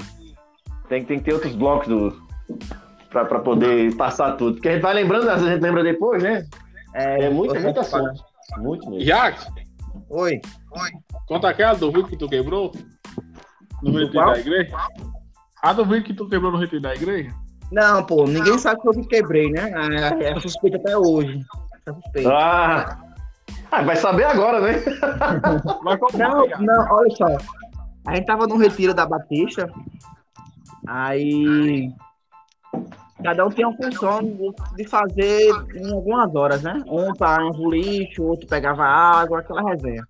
tem, 0.89 1.05
tem 1.05 1.19
que 1.19 1.25
ter 1.25 1.33
outros 1.33 1.55
blocos 1.55 1.87
do, 1.87 2.21
pra, 3.09 3.25
pra 3.25 3.39
poder 3.39 3.95
passar 3.95 4.35
tudo. 4.37 4.55
Porque 4.55 4.69
a 4.69 4.73
gente 4.73 4.81
vai 4.81 4.93
lembrando, 4.95 5.29
às 5.29 5.35
vezes 5.35 5.47
a 5.47 5.51
gente 5.53 5.61
lembra 5.61 5.83
depois, 5.83 6.21
né? 6.23 6.43
É 6.95 7.29
muito, 7.29 7.49
outra 7.53 7.61
muito 7.61 7.75
parada. 7.89 8.09
assunto. 8.11 8.23
Muito 8.57 8.89
mesmo. 8.89 9.05
Jacques, 9.05 9.47
Oi. 10.09 10.41
conta 11.27 11.49
aquela 11.49 11.73
do 11.73 11.91
vídeo 11.91 12.07
que 12.07 12.17
tu 12.17 12.27
quebrou 12.27 12.71
no 13.83 13.91
retiro 13.91 14.25
da 14.25 14.39
igreja. 14.39 14.77
A 15.61 15.73
do 15.73 15.85
vídeo 15.85 16.03
que 16.03 16.13
tu 16.13 16.27
quebrou 16.27 16.51
no 16.51 16.57
retiro 16.57 16.81
da 16.81 16.95
igreja? 16.95 17.31
Não, 17.71 18.03
pô, 18.03 18.25
ninguém 18.25 18.57
sabe 18.57 18.81
que 18.81 18.87
eu 18.87 18.93
que 18.93 19.07
quebrei, 19.07 19.51
né? 19.51 19.71
É, 20.19 20.31
é 20.31 20.39
suspeito 20.39 20.77
até 20.77 20.97
hoje. 20.97 21.39
É 21.85 21.93
suspeito. 21.93 22.29
Ah, 22.29 22.99
ah, 23.71 23.83
vai 23.83 23.95
saber 23.95 24.23
agora, 24.23 24.59
né? 24.59 24.73
Não, 26.17 26.47
não, 26.59 26.91
olha 26.91 27.15
só. 27.15 27.37
A 28.07 28.15
gente 28.15 28.25
tava 28.25 28.47
no 28.47 28.57
retiro 28.57 28.93
da 28.93 29.05
Batista. 29.05 29.69
Aí. 30.87 31.93
Cada 33.23 33.45
um 33.45 33.49
tinha 33.49 33.67
uma 33.67 33.75
função 33.75 34.21
de- 34.75 34.87
fazer 34.87 35.51
em 35.75 35.91
algumas 35.91 36.33
horas, 36.33 36.61
né? 36.61 36.81
Um 36.87 37.13
parava 37.13 37.57
o 37.57 37.69
lixo, 37.69 38.23
outro 38.23 38.47
pegava 38.47 38.83
água, 38.83 39.39
aquela 39.39 39.61
resenha. 39.69 40.03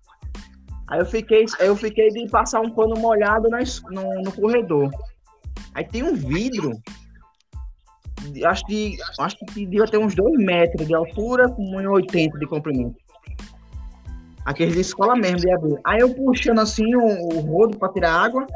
Aí 0.88 1.00
eu 1.00 1.06
fiquei, 1.06 1.44
eu 1.58 1.76
fiquei 1.76 2.08
de 2.10 2.28
passar 2.28 2.60
um 2.60 2.70
pano 2.70 2.96
molhado 2.96 3.48
na 3.48 3.58
no, 3.90 4.22
no 4.22 4.32
corredor. 4.32 4.90
Aí 5.74 5.84
tem 5.84 6.02
um 6.02 6.14
vidro. 6.14 6.72
Acho 8.44 8.64
que, 8.66 8.96
acho 9.18 9.36
que 9.38 9.46
devia 9.54 9.86
ter 9.86 9.98
uns 9.98 10.14
2 10.14 10.36
metros 10.36 10.86
de 10.86 10.94
altura 10.94 11.48
com 11.48 11.62
1,80 11.62 12.38
de 12.38 12.46
comprimento. 12.46 12.96
Aqueles 14.44 14.74
de 14.74 14.80
escola 14.80 15.16
mesmo, 15.16 15.38
de 15.38 15.52
abrir. 15.52 15.78
Aí 15.84 16.00
eu 16.00 16.14
puxando 16.14 16.60
assim 16.60 16.94
o, 16.94 17.36
o 17.36 17.40
rodo 17.40 17.78
pra 17.78 17.88
tirar 17.92 18.12
água, 18.12 18.46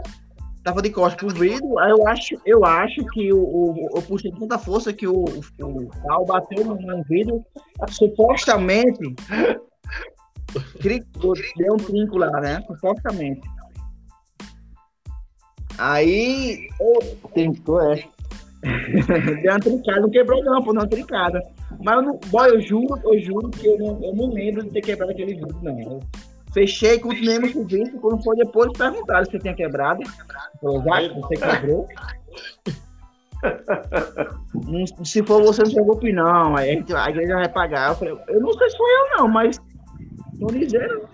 tava 0.64 0.80
de 0.80 0.90
costas 0.90 1.16
pro 1.16 1.38
vidro, 1.38 1.78
aí 1.78 1.90
eu 1.90 2.08
acho, 2.08 2.40
eu 2.46 2.64
acho 2.64 3.04
que 3.12 3.30
o, 3.32 3.38
o, 3.38 3.88
eu 3.94 4.02
puxei 4.02 4.32
tanta 4.32 4.58
força 4.58 4.92
que 4.94 5.06
o, 5.06 5.12
o, 5.12 5.66
o 5.66 5.90
pau 6.02 6.24
bateu 6.24 6.64
no, 6.64 6.74
no 6.74 7.04
vidro, 7.04 7.44
supostamente 7.90 9.14
cri- 10.80 11.04
deu 11.56 11.74
um 11.74 11.76
trinco 11.76 12.16
lá, 12.16 12.30
né? 12.40 12.64
Supostamente. 12.66 13.42
Aí 15.76 16.66
eu, 16.80 17.28
trincou, 17.34 17.80
é. 17.92 18.02
deu 19.42 19.52
uma 19.52 19.60
trincada, 19.60 20.00
não 20.00 20.10
quebrou 20.10 20.42
não, 20.42 20.62
pô, 20.62 20.72
deu 20.72 20.80
uma 20.80 20.88
trincada. 20.88 21.42
Mas 21.82 21.96
eu 21.96 22.02
não, 22.02 22.20
boy, 22.28 22.48
eu 22.48 22.60
juro, 22.62 22.98
eu 23.04 23.20
juro 23.20 23.50
que 23.50 23.66
eu 23.66 23.78
não, 23.78 24.02
eu 24.02 24.14
não 24.14 24.32
lembro 24.32 24.62
de 24.62 24.70
ter 24.70 24.80
quebrado 24.80 25.12
aquele 25.12 25.34
vidro, 25.34 25.58
não. 25.60 26.00
Fechei, 26.54 26.98
continuei 27.00 27.38
no 27.40 27.48
serviço, 27.48 27.98
quando 27.98 28.22
foi 28.22 28.36
depois 28.36 28.70
perguntaram 28.78 29.24
se 29.26 29.34
eu 29.36 29.40
tinha 29.40 29.54
quebrado. 29.54 30.02
Já, 30.04 31.14
você 31.14 31.34
quebrou. 31.36 31.86
Se 35.04 35.22
for 35.22 35.42
você, 35.42 35.62
não 35.62 35.66
se 35.68 35.74
preocupe, 35.74 36.12
não. 36.12 36.56
Aí 36.56 36.70
a, 36.70 36.72
gente- 36.74 36.94
a 36.94 37.10
igreja 37.10 37.34
vai 37.34 37.48
pagar. 37.48 37.90
Eu 37.90 37.94
falei, 37.96 38.16
eu 38.28 38.40
não 38.40 38.52
sei 38.54 38.70
se 38.70 38.76
foi 38.76 38.90
eu, 38.90 39.18
não, 39.18 39.28
mas 39.28 39.60
não 40.38 40.46
dizendo. 40.48 41.08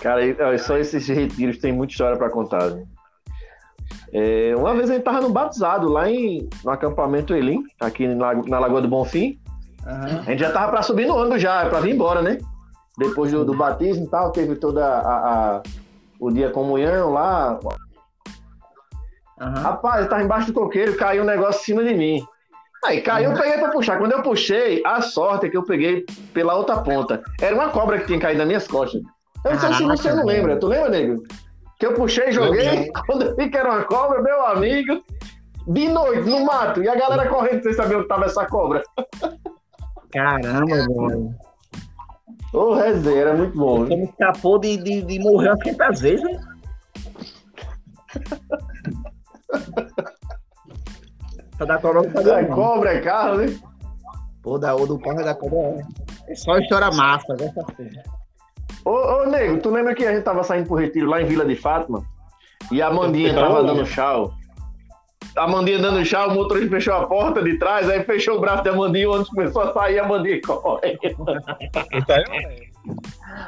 Cara, 0.00 0.22
só 0.58 0.76
esses 0.76 1.06
retiros 1.08 1.58
tem 1.58 1.72
muita 1.72 1.92
história 1.92 2.16
pra 2.16 2.30
contar. 2.30 2.70
né? 2.70 2.84
É, 4.12 4.54
uma 4.56 4.74
vez 4.74 4.90
a 4.90 4.94
gente 4.94 5.02
tava 5.04 5.20
no 5.20 5.30
batizado 5.30 5.88
lá 5.88 6.10
em, 6.10 6.48
no 6.64 6.70
acampamento 6.70 7.34
Elim, 7.34 7.62
aqui 7.80 8.06
na, 8.08 8.34
na 8.34 8.58
Lagoa 8.58 8.80
do 8.82 8.88
Bonfim. 8.88 9.38
Aham. 9.86 10.20
A 10.20 10.30
gente 10.30 10.40
já 10.40 10.50
tava 10.52 10.72
pra 10.72 10.82
subir 10.82 11.06
no 11.06 11.16
ônibus 11.16 11.42
já, 11.42 11.68
pra 11.68 11.80
vir 11.80 11.94
embora, 11.94 12.22
né? 12.22 12.38
Depois 12.98 13.32
do, 13.32 13.44
do 13.44 13.54
batismo 13.56 14.04
e 14.04 14.08
tal, 14.08 14.30
teve 14.30 14.54
toda 14.56 14.84
a, 14.86 15.56
a- 15.56 15.62
o 16.20 16.30
dia 16.30 16.50
comunhão 16.50 17.10
lá. 17.12 17.58
Aham. 19.40 19.60
Rapaz, 19.62 20.04
eu 20.04 20.08
tava 20.08 20.22
embaixo 20.22 20.46
do 20.52 20.52
coqueiro, 20.60 20.96
caiu 20.96 21.22
um 21.22 21.26
negócio 21.26 21.60
em 21.60 21.64
cima 21.64 21.82
de 21.84 21.94
mim. 21.94 22.24
Aí 22.84 23.00
caiu, 23.00 23.32
eu 23.32 23.36
peguei 23.36 23.58
pra 23.58 23.70
puxar. 23.70 23.98
Quando 23.98 24.12
eu 24.12 24.22
puxei, 24.22 24.82
a 24.84 25.00
sorte 25.00 25.46
é 25.46 25.48
que 25.48 25.56
eu 25.56 25.64
peguei 25.64 26.04
pela 26.32 26.54
outra 26.54 26.78
ponta. 26.78 27.22
Era 27.40 27.54
uma 27.54 27.70
cobra 27.70 27.98
que 27.98 28.06
tinha 28.06 28.20
caído 28.20 28.38
nas 28.38 28.46
minhas 28.46 28.68
costas. 28.68 29.00
Eu 29.44 29.52
não 29.52 29.58
sei 29.60 29.74
se 29.74 29.82
você 29.84 30.12
não 30.12 30.24
lembra. 30.24 30.56
Tu 30.58 30.66
lembra, 30.66 30.90
nego? 30.90 31.22
Que 31.78 31.86
eu 31.86 31.94
puxei, 31.94 32.30
joguei. 32.30 32.90
Quando 33.06 33.22
eu 33.22 33.34
vi 33.36 33.50
que 33.50 33.56
era 33.56 33.70
uma 33.72 33.84
cobra, 33.84 34.22
meu 34.22 34.46
amigo, 34.46 35.02
de 35.66 35.88
noite, 35.88 36.28
no 36.28 36.44
mato. 36.44 36.82
E 36.82 36.88
a 36.88 36.94
galera 36.94 37.28
correndo 37.28 37.62
sem 37.62 37.72
saber 37.72 37.96
onde 37.96 38.06
tava 38.08 38.26
essa 38.26 38.46
cobra. 38.46 38.82
Caramba, 40.12 40.76
mano. 40.94 41.34
Ô, 42.54 42.72
resenha, 42.72 43.20
era 43.20 43.34
muito 43.34 43.58
bom. 43.58 43.80
Me 43.80 44.04
escapou 44.04 44.60
de, 44.60 44.76
de, 44.76 45.02
de 45.02 45.18
morrer 45.18 45.48
umas 45.48 45.62
500 45.64 46.00
vezes, 46.00 46.22
né? 46.24 46.40
Só 51.58 51.64
da 51.64 51.78
cobra 51.78 52.02
não 52.02 52.08
É 52.08 52.12
sabia, 52.12 52.42
não. 52.48 52.54
cobra, 52.56 52.94
é 52.94 53.00
carro, 53.00 53.36
né? 53.38 53.46
Pô, 54.42 54.56
da, 54.58 54.74
o 54.74 54.86
do 54.86 54.98
corre 55.00 55.24
da 55.24 55.34
cobra 55.34 55.58
é. 55.58 55.82
É 56.28 56.34
só 56.36 56.56
história 56.58 56.90
massa, 56.92 57.34
gosta 57.36 57.60
assim. 57.72 57.90
Ô, 58.84 58.90
ô, 58.90 59.26
nego, 59.26 59.60
tu 59.60 59.70
lembra 59.70 59.94
que 59.94 60.06
a 60.06 60.14
gente 60.14 60.24
tava 60.24 60.44
saindo 60.44 60.68
pro 60.68 60.76
retiro 60.76 61.08
lá 61.08 61.20
em 61.20 61.26
Vila 61.26 61.44
de 61.44 61.56
Fátima? 61.56 62.04
E 62.70 62.80
a 62.80 62.90
Mandinha 62.92 63.30
Eu 63.30 63.34
tava 63.34 63.64
dando 63.64 63.84
chau. 63.84 64.32
A 65.36 65.48
Mandinha 65.48 65.78
dando 65.80 66.04
chau, 66.04 66.28
o 66.30 66.34
motorista 66.34 66.70
fechou 66.70 66.94
a 66.94 67.06
porta 67.06 67.42
de 67.42 67.58
trás, 67.58 67.90
aí 67.90 68.02
fechou 68.04 68.36
o 68.36 68.40
braço 68.40 68.62
da 68.62 68.72
Mandinha, 68.72 69.08
o 69.08 69.12
ônibus 69.12 69.30
começou 69.30 69.62
a 69.62 69.72
sair, 69.72 69.98
a 69.98 70.06
Mandinha 70.06 70.40
corre. 70.42 70.98
Lembro. 71.02 71.24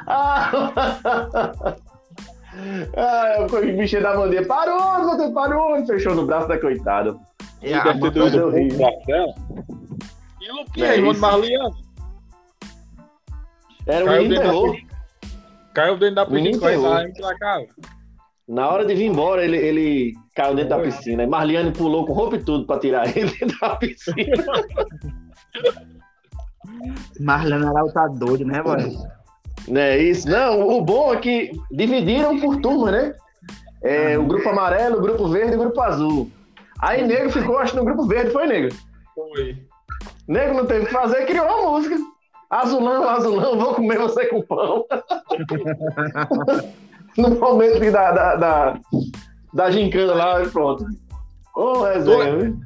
Ah, 0.07 0.51
ah, 2.97 3.47
o 3.49 3.61
bicho 3.77 4.01
da 4.01 4.15
Mandinha, 4.17 4.45
parou, 4.45 5.03
você 5.05 5.31
parou, 5.31 5.85
fechou 5.85 6.13
no 6.15 6.25
braço 6.25 6.47
da 6.47 6.59
coitada. 6.59 7.15
E 7.61 7.69
E 7.69 7.73
a, 7.73 7.83
deve 7.83 8.11
ter 8.11 8.21
horrível. 8.43 8.87
o 8.87 9.05
dela. 9.05 9.33
E 10.41 10.51
Luquinha, 10.51 10.87
É 10.87 10.95
irmão 10.95 11.11
isso. 11.11 11.21
de 11.21 11.27
Marliano, 11.27 11.75
Era 13.87 14.03
o 14.03 14.07
Caiu 14.07 14.21
menino 14.23 14.35
dentro 14.35 14.43
da 14.45 14.51
terror. 14.51 14.71
piscina. 14.71 14.91
caiu 15.73 15.97
dentro 15.97 16.15
da 16.15 16.25
piscina 16.25 16.41
Menino 16.43 16.59
correndo 16.59 16.81
terror. 16.81 16.93
lá 17.21 17.29
pra 17.29 17.37
casa. 17.39 17.67
Na 18.47 18.69
hora 18.69 18.85
de 18.85 18.95
vir 18.95 19.07
embora, 19.07 19.43
ele, 19.43 19.57
ele 19.57 20.13
caiu 20.33 20.55
dentro 20.55 20.69
da 20.69 20.79
piscina. 20.79 21.23
E 21.23 21.27
Marliane 21.27 21.71
pulou 21.71 22.05
com 22.05 22.13
roupa 22.13 22.37
e 22.37 22.43
tudo 22.43 22.65
pra 22.65 22.79
tirar 22.79 23.05
ele 23.15 23.29
dentro 23.29 23.59
da 23.59 23.75
piscina. 23.75 24.45
Marlene 27.19 27.65
era 27.65 27.91
tá 27.91 28.07
doido, 28.07 28.45
né, 28.45 28.61
mano? 28.61 28.89
Não 29.67 29.81
é 29.81 29.97
isso? 29.97 30.29
Não, 30.29 30.61
o 30.61 30.81
bom 30.81 31.13
é 31.13 31.17
que 31.17 31.51
dividiram 31.71 32.39
por 32.39 32.61
turma, 32.61 32.91
né? 32.91 33.15
É, 33.83 34.17
o 34.17 34.25
grupo 34.25 34.47
amarelo, 34.47 34.97
o 34.97 35.01
grupo 35.01 35.27
verde 35.27 35.53
e 35.53 35.55
o 35.55 35.59
grupo 35.59 35.81
azul. 35.81 36.31
Aí 36.79 37.05
negro 37.05 37.31
ficou, 37.31 37.57
acho, 37.57 37.75
no 37.75 37.83
grupo 37.83 38.05
verde, 38.05 38.31
foi 38.31 38.47
negro. 38.47 38.75
Foi. 39.13 39.57
Negro 40.27 40.55
não 40.55 40.65
teve 40.65 40.83
o 40.83 40.87
que 40.87 40.93
fazer, 40.93 41.25
criou 41.25 41.45
uma 41.45 41.71
música. 41.71 41.97
Azulão, 42.49 43.09
azulão, 43.09 43.59
vou 43.59 43.75
comer 43.75 43.97
você 43.97 44.25
com 44.27 44.41
pão. 44.41 44.85
no 47.29 47.29
momento 47.31 47.91
da, 47.91 48.11
da, 48.11 48.35
da, 48.35 48.79
da 49.53 49.71
gincana 49.71 50.13
lá, 50.13 50.43
e 50.43 50.49
pronto. 50.49 50.85
Ô, 51.55 51.81
resenha, 51.83 52.37
viu? 52.37 52.59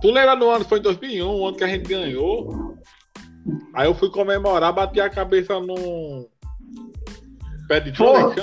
Tu 0.00 0.10
lembra 0.10 0.36
no 0.36 0.50
ano, 0.50 0.64
foi 0.64 0.78
em 0.78 0.82
2001, 0.82 1.26
o 1.28 1.46
ano 1.46 1.56
que 1.56 1.64
a 1.64 1.68
gente 1.68 1.88
ganhou. 1.88 2.74
Aí 3.74 3.86
eu 3.86 3.94
fui 3.94 4.10
comemorar, 4.10 4.72
bati 4.72 5.00
a 5.00 5.10
cabeça 5.10 5.60
num 5.60 6.26
pé 7.68 7.80
de 7.80 7.92
que 7.92 7.98
chama. 7.98 8.34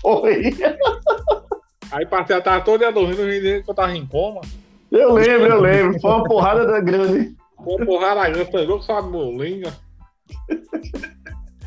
Foi. 0.00 0.54
Aí 1.90 2.06
passei 2.06 2.36
a 2.36 2.40
tarde 2.40 2.64
toda 2.64 2.92
dormindo, 2.92 3.64
que 3.64 3.64
eu 3.66 3.74
tava 3.74 3.96
em 3.96 4.06
coma. 4.06 4.40
Eu 4.90 5.12
lembro, 5.12 5.46
eu 5.46 5.60
lembro. 5.60 6.00
Foi 6.00 6.10
uma 6.10 6.24
porrada 6.24 6.66
da 6.66 6.80
grande. 6.80 7.34
Pô, 7.56 7.76
porrada 7.84 8.28
grande, 8.30 8.50
pegou 8.50 8.76
com 8.76 8.82
sua 8.82 9.02
molinga. 9.02 9.72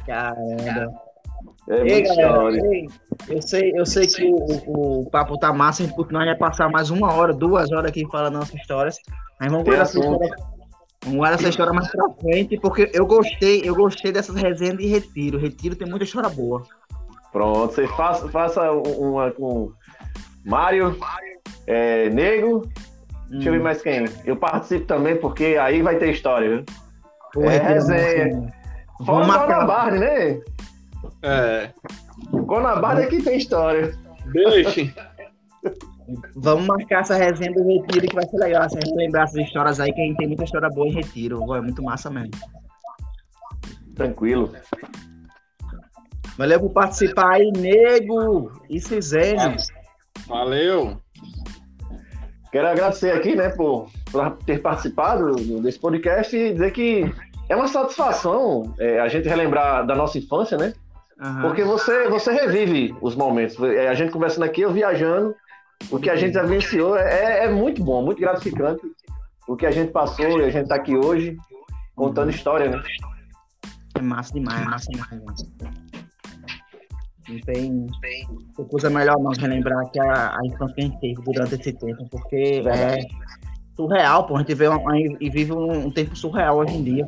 Caramba. 0.06 0.94
É 1.70 1.82
Ei, 1.82 2.02
galera, 2.02 2.50
ei, 2.74 2.88
eu 3.30 3.42
sei, 3.42 3.72
eu 3.74 3.86
sei 3.86 4.06
que 4.06 4.26
o, 4.26 5.02
o, 5.02 5.10
papo 5.10 5.38
tá 5.38 5.54
massa, 5.54 5.82
gente 5.82 5.96
nós 6.12 6.26
vai 6.26 6.36
passar 6.36 6.70
mais 6.70 6.90
uma 6.90 7.14
hora, 7.14 7.34
duas 7.34 7.72
horas 7.72 7.90
aqui 7.90 8.06
falando 8.12 8.34
nossas 8.34 8.56
histórias. 8.56 8.98
Mas 9.40 9.50
vamos 9.50 9.66
guardar 9.66 9.86
essa 9.86 9.98
história, 9.98 10.36
vamos 11.04 11.18
guardar 11.20 11.40
essa 11.40 11.50
história 11.50 11.74
mais 11.74 11.90
pra 11.90 12.10
frente, 12.20 12.60
porque 12.60 12.92
eu 12.94 13.06
gostei, 13.06 13.62
eu 13.64 13.74
gostei 13.76 14.12
dessas 14.12 14.36
resenhas 14.36 14.78
de 14.78 14.88
retiro. 14.88 15.40
Retiro 15.40 15.76
tem 15.76 15.88
muita 15.88 16.04
história 16.04 16.30
boa. 16.30 16.64
Pronto, 17.32 17.74
você 17.74 17.88
faça, 17.88 18.28
faça 18.28 18.70
uma 18.72 19.32
com 19.32 19.72
Mário, 20.46 20.98
é, 21.66 22.10
Nego. 22.10 22.68
Deixa 23.30 23.50
eu 23.50 23.54
ver 23.54 23.60
Hum, 23.60 23.64
mais 23.64 23.82
quem. 23.82 24.06
Eu 24.26 24.36
participo 24.36 24.86
também, 24.86 25.16
porque 25.16 25.58
aí 25.60 25.82
vai 25.82 25.98
ter 25.98 26.12
história, 26.12 26.50
viu? 26.50 26.66
é 27.46 27.58
retiro 27.58 27.58
resenha. 27.58 28.28
massa, 28.28 28.48
Fora 29.06 29.26
Vamos 29.26 29.28
o. 29.28 29.46
Conabarne, 29.46 30.00
né? 30.00 30.42
É. 31.24 31.72
Conabarne 32.46 33.06
aqui 33.06 33.24
tem 33.24 33.38
história. 33.38 33.98
Deixe. 34.32 34.94
Vamos 36.36 36.68
marcar 36.68 37.02
essa 37.02 37.16
resenha 37.16 37.54
do 37.54 37.66
retiro 37.66 38.08
que 38.08 38.16
vai 38.16 38.28
ser 38.28 38.38
legal. 38.38 38.70
Se 38.70 38.78
a 38.78 38.82
gente 38.82 38.96
lembrar 38.96 39.24
essas 39.24 39.46
histórias 39.46 39.80
aí, 39.80 39.92
que 39.94 40.02
a 40.02 40.06
gente 40.06 40.18
tem 40.18 40.28
muita 40.28 40.44
história 40.44 40.70
boa 40.70 40.88
em 40.88 40.94
retiro. 40.94 41.56
É 41.56 41.62
muito 41.62 41.82
massa 41.82 42.10
mesmo. 42.10 42.32
Tranquilo. 43.96 44.52
Valeu 46.38 46.60
por 46.60 46.72
participar 46.72 47.36
aí, 47.36 47.52
nego 47.52 48.52
e 48.70 48.80
Cisene. 48.80 49.56
Valeu. 50.28 50.98
Quero 52.52 52.68
agradecer 52.68 53.12
aqui, 53.12 53.36
né, 53.36 53.50
por, 53.50 53.90
por 54.12 54.38
ter 54.46 54.62
participado 54.62 55.36
desse 55.62 55.80
podcast 55.80 56.36
e 56.36 56.54
dizer 56.54 56.72
que 56.72 57.12
é 57.50 57.56
uma 57.56 57.68
satisfação 57.68 58.74
é, 58.80 59.00
a 59.00 59.08
gente 59.08 59.28
relembrar 59.28 59.86
da 59.86 59.96
nossa 59.96 60.18
infância, 60.18 60.58
né? 60.58 60.74
Aham. 61.20 61.42
Porque 61.42 61.64
você, 61.64 62.08
você 62.10 62.32
revive 62.32 62.96
os 63.02 63.16
momentos. 63.16 63.58
É, 63.62 63.88
A 63.88 63.94
gente 63.94 64.12
conversando 64.12 64.44
aqui, 64.44 64.62
eu 64.62 64.72
viajando, 64.72 65.36
o 65.92 66.00
que 66.00 66.10
a 66.10 66.16
gente 66.16 66.34
já 66.34 66.44
vivenciou 66.44 66.98
é, 66.98 67.46
é 67.46 67.50
muito 67.50 67.84
bom, 67.84 68.04
muito 68.04 68.20
gratificante. 68.20 68.82
O 69.48 69.56
que 69.56 69.66
a 69.66 69.72
gente 69.72 69.92
passou 69.92 70.40
e 70.40 70.46
a 70.46 70.50
gente 70.50 70.68
tá 70.70 70.76
aqui 70.76 70.96
hoje 70.96 71.38
contando 71.96 72.32
história, 72.32 72.70
né? 72.70 72.82
É 73.96 74.02
massa 74.02 74.34
demais, 74.34 74.62
é 74.62 74.66
massa 74.66 74.92
demais. 74.92 75.12
Não 77.30 77.40
tem, 77.40 77.88
tem 78.02 78.68
coisa 78.68 78.90
melhor 78.90 79.18
não 79.20 79.32
relembrar 79.32 79.90
que 79.92 80.00
a, 80.00 80.36
a 80.36 80.40
infância 80.46 80.76
que 80.76 80.82
a 80.82 80.86
gente 80.86 81.00
teve 81.00 81.22
durante 81.22 81.56
esse 81.56 81.74
tempo, 81.74 82.08
porque 82.10 82.62
é 82.66 82.98
surreal, 83.76 84.26
pô. 84.26 84.36
A 84.36 84.40
gente 84.40 84.54
vê 84.56 84.68
uma- 84.68 84.98
e 84.98 85.30
vive 85.30 85.52
um, 85.54 85.88
um 85.88 85.92
tempo 85.92 86.16
surreal 86.16 86.58
hoje 86.58 86.76
em 86.76 86.84
dia. 86.84 87.08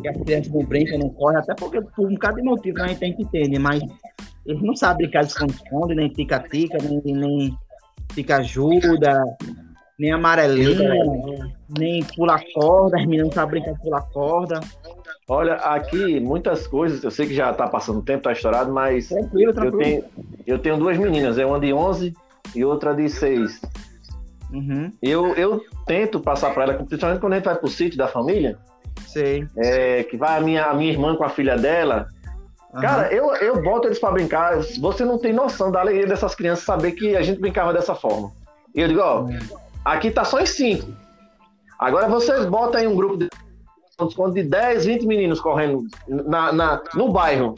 Que 0.00 0.08
as 0.08 0.16
crianças 0.16 0.52
não 0.52 0.64
brincam, 0.64 0.98
não 0.98 1.08
correm, 1.10 1.38
até 1.38 1.54
porque 1.54 1.80
por 1.80 2.06
um 2.06 2.14
bocado 2.14 2.36
de 2.36 2.42
motivo 2.42 2.82
a 2.82 2.88
gente 2.88 2.98
tem 2.98 3.14
que 3.14 3.22
entender, 3.22 3.58
mas 3.58 3.82
eles 4.44 4.62
não 4.62 4.74
sabem 4.74 5.06
brincar 5.06 5.22
de 5.22 5.28
esconde-esconde, 5.32 5.94
nem 5.94 6.08
tica-tica, 6.08 6.78
nem, 6.82 7.00
nem 7.14 7.56
pica-ajuda, 8.14 9.22
nem 9.98 10.12
amarelinha, 10.12 10.92
nem 11.78 12.02
pula 12.16 12.40
corda, 12.54 12.96
as 12.98 13.02
meninas 13.04 13.26
não 13.26 13.32
sabem 13.32 13.60
brincar 13.60 13.74
de 13.76 13.82
pular 13.82 14.02
corda. 14.12 14.60
Olha, 15.28 15.54
aqui 15.54 16.18
muitas 16.20 16.66
coisas, 16.66 17.02
eu 17.04 17.10
sei 17.10 17.26
que 17.26 17.34
já 17.34 17.52
tá 17.54 17.68
passando 17.68 18.02
tempo, 18.02 18.24
tá 18.24 18.32
estourado, 18.32 18.72
mas 18.72 19.08
Tranquilo, 19.08 19.50
eu 19.50 19.54
tranquilo. 19.54 19.78
tenho, 19.78 20.04
eu 20.46 20.58
tenho 20.58 20.76
duas 20.76 20.98
meninas, 20.98 21.38
é 21.38 21.46
uma 21.46 21.60
de 21.60 21.72
11 21.72 22.12
e 22.54 22.64
outra 22.64 22.92
de 22.94 23.08
6. 23.08 23.60
Uhum, 24.52 24.90
Eu, 25.02 25.34
eu 25.34 25.64
tento 25.86 26.20
passar 26.20 26.52
para 26.52 26.64
ela, 26.64 26.74
principalmente 26.74 27.20
quando 27.20 27.32
a 27.32 27.36
gente 27.36 27.44
vai 27.44 27.54
pro 27.56 27.68
sítio 27.68 27.96
da 27.96 28.06
família, 28.06 28.58
sei. 29.06 29.46
é, 29.56 30.02
que 30.04 30.16
vai 30.16 30.36
a 30.38 30.40
minha, 30.40 30.66
a 30.66 30.74
minha 30.74 30.92
irmã 30.92 31.16
com 31.16 31.24
a 31.24 31.30
filha 31.30 31.56
dela. 31.56 32.06
Aham. 32.74 32.82
Cara, 32.82 33.12
eu, 33.12 33.34
eu 33.36 33.62
boto 33.62 33.88
eles 33.88 33.98
para 33.98 34.12
brincar. 34.12 34.58
Você 34.80 35.04
não 35.04 35.18
tem 35.18 35.32
noção 35.32 35.70
da 35.70 35.80
alegria 35.80 36.06
dessas 36.06 36.34
crianças 36.34 36.64
saber 36.64 36.92
que 36.92 37.16
a 37.16 37.22
gente 37.22 37.40
brincava 37.40 37.72
dessa 37.72 37.94
forma. 37.94 38.30
E 38.74 38.80
eu 38.80 38.88
digo, 38.88 39.00
ó, 39.00 39.26
aqui 39.84 40.10
tá 40.10 40.24
só 40.24 40.40
em 40.40 40.46
cinco. 40.46 40.90
Agora 41.78 42.08
vocês 42.08 42.46
botam 42.46 42.80
aí 42.80 42.86
um 42.86 42.94
grupo 42.94 43.16
de, 43.16 43.28
de 44.34 44.42
10, 44.42 44.84
20 44.86 45.06
meninos 45.06 45.40
correndo 45.40 45.84
na, 46.08 46.52
na- 46.52 46.82
no 46.94 47.12
bairro. 47.12 47.54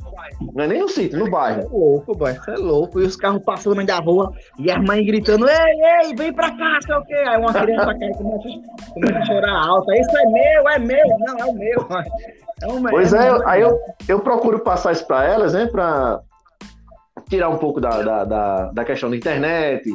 Não 0.54 0.64
é 0.64 0.66
nem 0.66 0.80
no 0.80 0.88
sítio, 0.88 1.18
no 1.18 1.26
é 1.26 1.30
bairro. 1.30 1.68
louco, 1.70 2.14
boy, 2.16 2.32
isso 2.32 2.50
é 2.50 2.56
louco. 2.56 3.00
E 3.00 3.04
os 3.04 3.16
carros 3.16 3.42
passando 3.44 3.70
no 3.72 3.76
meio 3.76 3.86
da 3.88 3.98
rua 3.98 4.32
e 4.58 4.70
as 4.70 4.82
mães 4.84 5.06
gritando: 5.06 5.46
Ei, 5.48 6.06
ei, 6.06 6.14
vem 6.14 6.32
pra 6.32 6.50
cá, 6.50 6.78
sei 6.84 6.94
o 6.94 7.02
quê. 7.04 7.14
Aí 7.14 7.38
uma 7.38 7.52
criança 7.52 7.94
cai 7.98 8.10
começa, 8.12 9.18
a 9.18 9.26
chorar 9.26 9.66
alto. 9.66 9.92
Isso 9.92 10.16
é 10.18 10.26
meu, 10.26 10.68
é 10.68 10.78
meu. 10.78 11.18
Não, 11.20 11.38
é 11.38 11.44
o 11.44 11.52
meu. 11.54 11.86
É 12.62 12.66
o 12.68 12.80
meu. 12.80 12.90
Pois 12.92 13.12
é, 13.12 13.32
o 13.32 13.38
meu. 13.38 13.48
aí 13.48 13.60
eu, 13.60 13.78
eu 14.08 14.20
procuro 14.20 14.60
passar 14.60 14.92
isso 14.92 15.06
para 15.06 15.24
elas, 15.24 15.52
né? 15.54 15.66
Para 15.66 16.20
tirar 17.28 17.48
um 17.48 17.58
pouco 17.58 17.80
da, 17.80 18.02
da, 18.02 18.24
da, 18.24 18.64
da 18.72 18.84
questão 18.84 19.10
da 19.10 19.16
internet, 19.16 19.88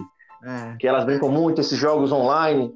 É, 0.43 0.75
que 0.79 0.87
elas 0.87 1.03
brincam 1.03 1.29
muito, 1.29 1.59
esses 1.61 1.77
jogos 1.77 2.11
online. 2.11 2.71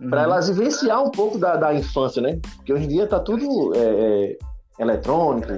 Uhum. 0.00 0.10
para 0.10 0.22
elas 0.22 0.48
vivenciar 0.48 1.02
um 1.02 1.10
pouco 1.10 1.38
da, 1.38 1.56
da 1.56 1.74
infância, 1.74 2.20
né? 2.22 2.38
Porque 2.56 2.72
hoje 2.72 2.84
em 2.84 2.88
dia 2.88 3.06
tá 3.06 3.20
tudo 3.20 3.74
é, 3.74 3.78
é, 3.78 4.38
eletrônico, 4.78 5.52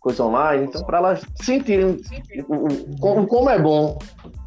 coisa 0.00 0.24
online, 0.24 0.64
então 0.66 0.82
para 0.84 0.98
elas 0.98 1.24
sentirem 1.42 2.00
o- 2.48 2.54
o- 2.54 3.00
como, 3.00 3.26
como 3.26 3.50
é 3.50 3.58
bom 3.58 3.98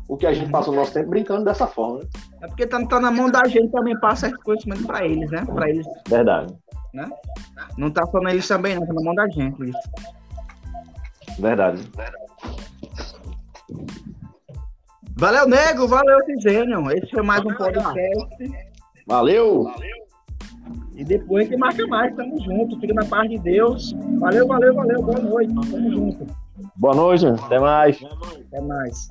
o 0.08 0.18
que 0.18 0.26
a 0.26 0.34
gente 0.34 0.50
passa 0.52 0.70
o 0.72 0.76
nosso 0.76 0.94
tempo 0.94 1.10
brincando 1.10 1.46
dessa 1.46 1.68
forma. 1.68 2.00
Né? 2.00 2.06
É 2.44 2.48
porque 2.48 2.68
tá, 2.68 2.86
tá 2.86 3.00
na 3.00 3.12
mão 3.12 3.30
da 3.30 3.48
gente 3.48 3.72
também 3.72 3.98
passar 4.00 4.28
esse 4.28 4.38
conhecimento 4.40 4.86
para 4.86 5.06
eles, 5.06 5.30
né? 5.32 5.46
Para 5.46 5.70
eles. 5.70 5.86
Verdade. 6.08 6.54
Né? 6.94 7.10
Não 7.78 7.90
tá 7.90 8.06
só 8.08 8.20
neles 8.20 8.46
também, 8.48 8.76
não, 8.76 8.86
tá 8.86 8.94
na 8.94 9.02
mão 9.02 9.16
da 9.16 9.28
gente. 9.30 9.70
Isso. 9.70 11.40
Verdade. 11.40 11.90
Valeu, 15.18 15.48
nego. 15.48 15.88
Valeu, 15.88 16.18
Cisênio. 16.26 16.92
Esse 16.92 17.10
foi 17.12 17.24
mais 17.24 17.42
um 17.46 17.54
podcast. 17.54 18.71
Valeu. 19.08 19.72
E 20.96 21.04
depois 21.04 21.48
gente 21.48 21.58
marca 21.58 21.86
mais. 21.88 22.16
Tamo 22.16 22.40
junto. 22.42 22.80
Fica 22.80 22.94
na 22.94 23.06
paz 23.06 23.30
de 23.30 23.40
Deus. 23.40 23.94
Valeu, 24.20 24.48
valeu, 24.48 24.74
valeu. 24.74 25.02
Boa 25.02 25.20
noite. 25.20 25.54
Tamo 25.54 25.92
junto. 25.92 26.28
Boa 26.76 26.96
noite. 26.96 27.26
Até 27.26 27.60
mais. 27.60 28.04
Até 28.04 28.62
mais. 28.62 29.08